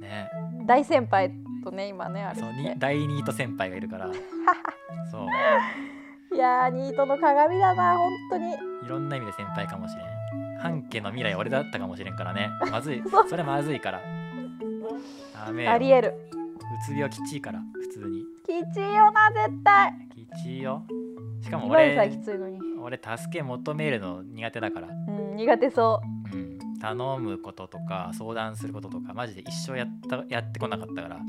[0.00, 0.28] ね。
[0.58, 1.30] に大先輩
[1.62, 4.10] とね今ねあれそう第ニート先輩がいるから。
[5.10, 5.26] そう
[6.32, 8.52] いやーニートの鏡だな本当に。
[8.52, 10.58] いろんな意味で先輩かもしれん。
[10.58, 12.50] 半家の未来俺だったかもしれんからね。
[12.70, 13.02] まずい。
[13.28, 14.00] それまずいから。
[15.46, 15.72] ダメよ。
[15.72, 16.14] ありえる。
[16.30, 18.22] うつ病きちいから普通に。
[18.46, 19.92] きちいよな絶対。
[20.14, 20.84] きちいよ。
[21.42, 22.58] しかも俺きついのに。
[22.80, 26.00] 俺助け求めるの苦手だから、うん苦手そ
[26.32, 26.36] う。
[26.36, 31.16] ん、頼むこととか相談することとかマジで一生やったやってこなかったから。
[31.16, 31.22] う、う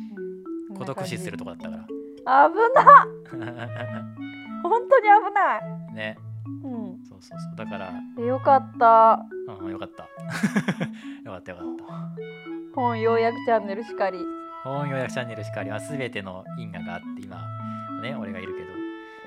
[0.74, 3.08] ん孤独死するとこだったか危なら
[4.70, 5.94] 本当に危ない。
[5.94, 6.18] ね。
[6.64, 7.00] うん。
[7.04, 7.56] そうそうそう。
[7.56, 8.24] だから。
[8.24, 9.26] よかった。
[9.60, 10.04] うんよかった。
[11.24, 12.76] よかったよかった。
[12.76, 14.20] 本要約チャンネルしかり。
[14.64, 15.70] 本予約チャンネルしかり。
[15.70, 17.38] は全ての因果があって今
[18.02, 18.68] ね俺がいるけど。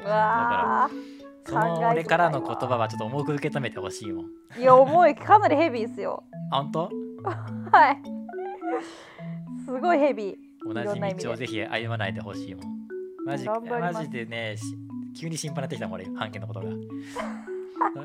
[0.05, 0.89] うわ
[1.47, 4.25] その俺からの言葉はちょっと重く受け止めてほしいもん。
[4.55, 5.15] ーいや重い。
[5.15, 6.25] かなりヘビーですよ。
[6.51, 6.91] あ本当？
[7.73, 8.03] はい。
[9.65, 10.37] すごいヘビー。
[10.65, 12.75] 同じ道をぜひ歩まないでほしいもん。
[13.27, 14.65] マジマジでねし
[15.19, 16.67] 急に心配になってきたもん俺半家のことが。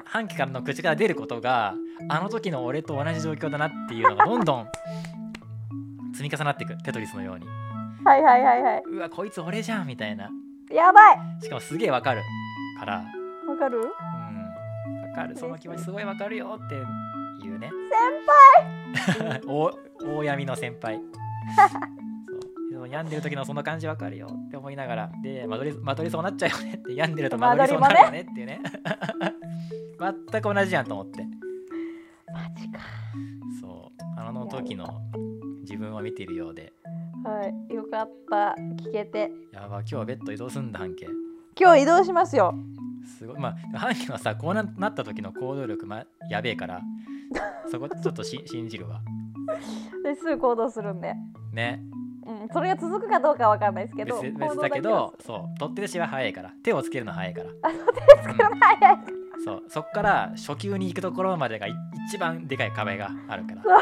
[0.06, 1.74] 半家からの口から出ることが
[2.10, 4.68] あの時の俺と同じ状況だなっていうのがどんどん
[6.14, 6.78] 積み重なっていく。
[6.84, 7.46] テトリスのように。
[8.04, 10.30] はいはいはいはうわこいつ俺じゃんみたいな。
[10.72, 11.18] いやばい。
[11.42, 12.22] しかもすげえわかる。
[12.80, 13.06] から。
[13.48, 13.80] わかる？
[13.80, 13.86] うん。
[13.86, 15.36] わかる。
[15.38, 17.72] その気持ちすごいわかるよっていうね。
[18.96, 19.42] 先輩。
[19.48, 19.72] 大
[20.18, 21.00] 大闇の先輩
[22.90, 28.60] 病んでる時のその感じわかるよって思いながらで間取り間取りそうなっちゃうよねって 病んでると間取りそうになるよねっていうね。
[30.32, 31.24] 全く同じやんと思って。
[32.34, 32.80] マジか。
[33.60, 34.20] そう。
[34.20, 35.02] あの時の
[35.62, 36.72] 自分を見ているようで。
[37.24, 38.56] はいよかった。
[38.82, 39.32] 聞けて。
[39.52, 41.08] やば今日はベッド移動すんだ半径
[41.60, 42.54] 今日移動しますよ。
[43.06, 43.40] すごい。
[43.40, 46.82] まあ半径はさこうななった時の行動力、ま、やべえから。
[47.70, 49.02] そこちょっとし 信じるわ。
[50.04, 51.14] ですぐ行動するんで。
[51.54, 51.84] ね
[52.26, 56.54] うんそれが続くかどうかわかんないですけど別行別だけどそう取って出しは早いから。
[56.64, 57.50] 手をつけるの早いから。
[57.64, 58.98] あ の手つけるの早い
[59.46, 61.74] そうそっから初級に行くところまでがい
[62.08, 63.64] 一番でかい壁があるから。
[63.64, 63.82] そう。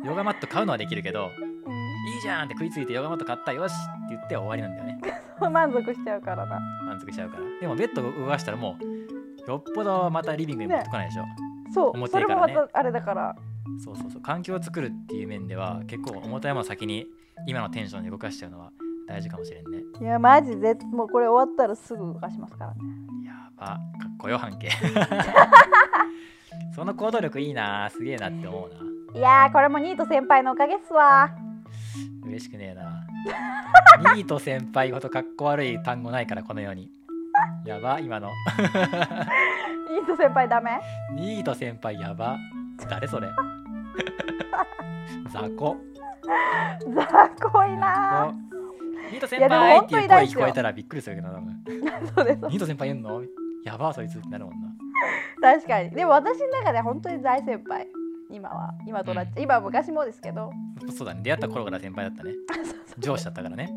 [0.00, 0.06] うん。
[0.06, 5.00] ヨガマット買うのはできるけどういいじゃんって食いついてヨガマット買ったよしって言って終わりなんだよね。
[5.48, 6.58] ん満足しちゃうからな。
[6.84, 7.42] 満足しちゃうから。
[7.60, 11.24] でもベッドを動かしたらもうよっぽどまたリビングに持ってこないでしょ、
[11.72, 11.90] そう。
[11.96, 13.36] 重それもまたあれだから
[13.84, 14.22] そうそうそう。
[14.22, 17.06] 環境を作るっていう面では結構重たいもの先に
[17.46, 18.72] 今のテンションで動かしちゃうのは
[19.06, 19.82] 大事かもしれんね。
[20.00, 20.74] いやマジで。
[20.92, 22.80] もうこれ終わったらすぐ動かしますからね。
[23.24, 23.78] やばか
[24.12, 24.70] っこよ半径。
[26.74, 29.18] その行動力いいなすげえなって思うな。
[29.18, 31.30] いやーこれもニート先輩のおかげっすわ。
[32.24, 33.04] 嬉しくねえな。
[34.14, 36.90] ニート先輩ほどかっこ悪い単語ないからこの世に。
[37.64, 38.30] やば今の。
[39.90, 40.78] ニート先輩ダメ？
[41.14, 42.36] ニート先輩やば。
[42.88, 43.28] 誰それ？
[45.30, 45.76] 雑魚。
[46.94, 48.32] 雑魚いな。
[49.10, 51.54] ニート先輩っていう声聞こえたらびっくりするけどな多分。
[52.14, 52.38] そうです。
[52.48, 53.22] ニート先輩いんの？
[53.64, 54.68] やばそいつってなるもんな。
[55.40, 55.90] 確かに。
[55.90, 57.86] でも私の中で本当に大先輩。
[58.30, 58.74] 今は。
[58.86, 60.50] 今となっちゃ、今は昔もですけど。
[60.94, 61.20] そうだね。
[61.22, 62.32] 出会った頃から先輩だったね。
[62.98, 63.70] 上司だったからね。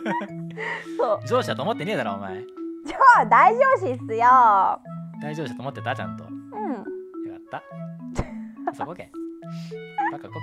[0.98, 1.26] そう。
[1.26, 2.42] 上司だと思ってねえだろお前。
[2.86, 4.80] 超大上司っすよ。
[5.20, 6.24] 大上司だと思ってたちゃんと。
[6.24, 6.74] ようん。
[7.50, 7.60] かっ
[8.64, 8.74] た。
[8.74, 9.10] そこけ
[10.12, 10.34] バカこ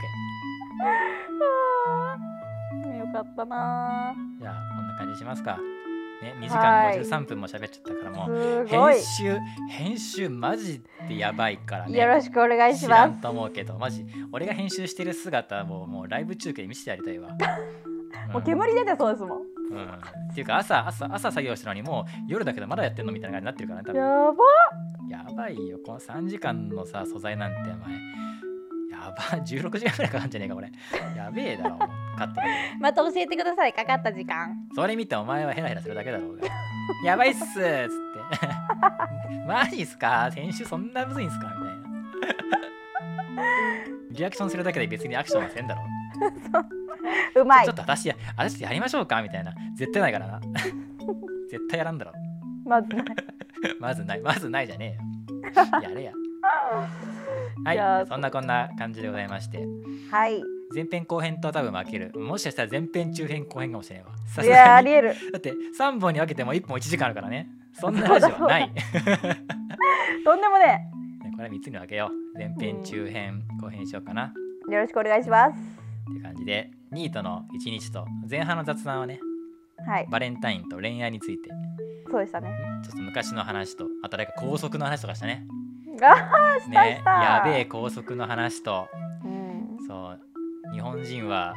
[2.98, 5.58] よかったなけじゃあこんな感じしますか。
[6.22, 9.38] ね2時間はい53分も喋っちゃったからもう編集
[9.70, 12.00] 編集マジでやばいからね。
[12.00, 12.86] よろしくお願いします。
[12.86, 17.30] 知らんと思うけどマジ俺が編集してる姿をもうライブ中継で見せてやりたいわ。
[18.32, 19.42] もう煙出てそうですもん。
[19.72, 19.84] うん、うん
[20.32, 25.10] っていうか朝朝朝作業したのにもう夜だけどまだやってんのみたいな感じになってるからね多分。
[25.10, 25.78] やばやばいよ。
[25.86, 28.00] この3時間のさ素材なんてお前
[29.06, 30.72] やば16 時間ぐらいかかんじゃねえかこれ。
[31.16, 31.78] やべえだろ。
[32.18, 32.42] カット
[32.80, 34.56] また教えてくださいかかった時間。
[34.76, 36.48] それ見てお前はヘラヘラするだけだろうが。
[37.04, 37.68] やばいっすっつって。
[39.48, 40.30] マジっすか？
[40.34, 41.48] 編集そんなむずいんすか？
[41.48, 41.84] みたいな。
[44.12, 45.82] リアクションするだけで別にアクションはせんだろ
[47.42, 47.46] う。
[47.46, 47.66] まい。
[47.66, 49.22] ちょっと私や私やりましょうか？
[49.22, 49.54] みたいな。
[49.76, 50.40] 絶対ないからな。
[51.50, 52.12] 絶対やらんだろ。
[52.66, 53.06] まずない。
[53.80, 54.22] まずない。
[54.22, 55.82] まずないじゃねえよ。
[55.82, 56.14] やれや
[57.66, 58.08] はい。
[58.08, 59.66] そんなこんな感じでございまして。
[60.12, 60.42] はい。
[60.74, 62.12] 前編後編と多分分ける。
[62.20, 64.08] もしかしたら前編中編後編かもしれんわ。
[64.28, 65.16] さすいやありえる。
[65.32, 67.48] だって3本に分けても1本1時間あるからね。
[67.74, 68.72] そんなラジオはない。
[68.74, 68.76] ね
[70.26, 70.90] とんでもね
[71.36, 72.38] これ3つに分けよう。
[72.38, 74.34] 前編中編後編にしようかな。
[74.70, 75.54] よろしくお願いします。
[75.54, 79.20] っていう感じでニートの1日と前半の雑談はね
[79.86, 80.08] はい。
[80.10, 81.50] バレンタインと恋愛について。
[82.10, 82.52] そうでしたね。
[82.84, 85.46] ちょっと昔の話とあと誰か高速の話とかしたね。
[85.46, 85.63] がし
[86.04, 88.88] たねやべえ高速の話と
[89.24, 90.20] うんそう
[90.74, 91.54] 日本人は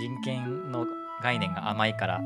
[0.00, 0.86] 人権の
[1.22, 2.20] 概念が甘いから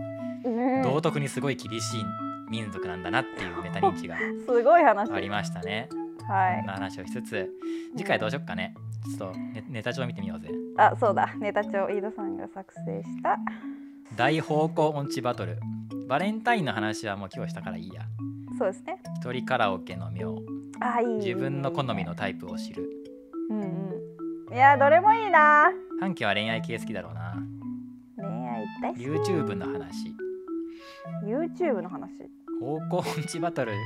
[0.44, 0.48] う
[0.80, 2.04] ん道徳にすごい厳しい
[2.50, 5.88] 民族なんだなっていうメタ認知が すごい話ありましたね。
[6.26, 7.50] はいこんな話をしつつ
[7.96, 8.74] 次回どうしよっかね。
[9.16, 10.50] ちょっとネネタ帳見てみようぜ。
[10.76, 13.38] あそうだネタ帳飯田さんが作成した
[14.16, 15.58] 大方向音痴バトル。
[16.08, 18.02] バレンタインの話はもう今日したからいいや。
[18.58, 20.36] そうですね一人カラオケの妙。
[20.80, 22.88] あいい自分の好みのタイプを知る。
[23.50, 23.88] うんうん
[24.50, 25.70] いやどれもいいな
[26.00, 27.34] 半期は恋愛系好きだろうな。
[28.16, 30.14] 恋愛大好き YouTube の話。
[31.24, 32.30] YouTube の話？
[32.60, 33.80] 方向音痴バトルやっ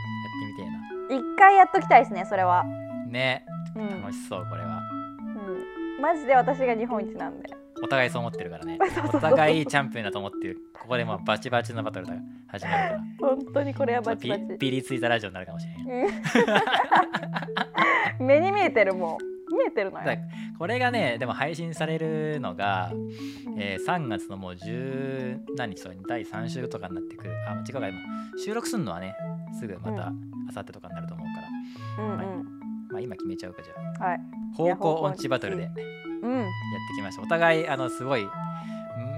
[0.57, 3.07] てみてえ一回やっときたいですねそれはな。
[3.07, 4.81] ねうん、楽しそうこれは。
[5.99, 7.51] うん、マジで私が日本一なんで
[7.83, 8.79] お互いそう思ってるからね。
[9.13, 10.59] お互いチャンピオンだと思ってる。
[10.73, 12.15] ここでもうバチバチのバトルが
[12.47, 13.01] 始まるから。
[13.21, 14.59] 本当にこれはバチピバチ。
[14.59, 16.05] ピリついたラジオになるかもしれん。
[16.05, 16.11] うん
[18.27, 19.25] 目に見えてるもう。
[19.55, 20.07] 見えてるのよ。
[20.07, 20.17] だ
[20.59, 22.93] これがねでも配信されるのが、
[23.59, 26.03] えー3月のもう10何日とかに？
[26.09, 27.33] 第3週とかになってくる。
[27.49, 27.99] あ違うかでも
[28.43, 29.15] 収録するのはね
[29.59, 30.15] すぐまたう
[30.49, 31.27] あさってとかになると思う
[31.97, 32.62] から、うんうん
[32.93, 33.75] まあ今決めちゃうかじゃ
[34.05, 34.19] はい。
[34.19, 35.63] あ方向音痴バトルで。
[35.65, 35.83] やって
[36.23, 36.47] うん。
[36.97, 38.27] きましょうお互いあのすごいん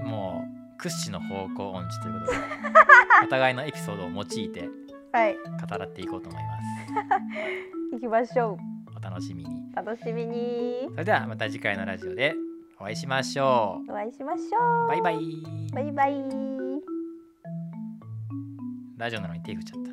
[0.07, 2.37] もう屈指の方向音痴ということで
[3.25, 4.69] お互いのエピソードを用いて
[5.11, 5.35] はい。
[5.35, 6.65] 語らっていこうと思います。
[7.93, 8.57] 行きましょ
[8.95, 9.49] お楽しみに。
[9.71, 10.87] う楽しみに。
[10.91, 12.33] それではまた次回のラジオで
[12.79, 14.87] お会いしましょお会いしましょうう。
[14.89, 15.17] バイバイ。
[15.73, 16.13] バイバイ。
[18.97, 19.91] ラジオなのに手振っちゃった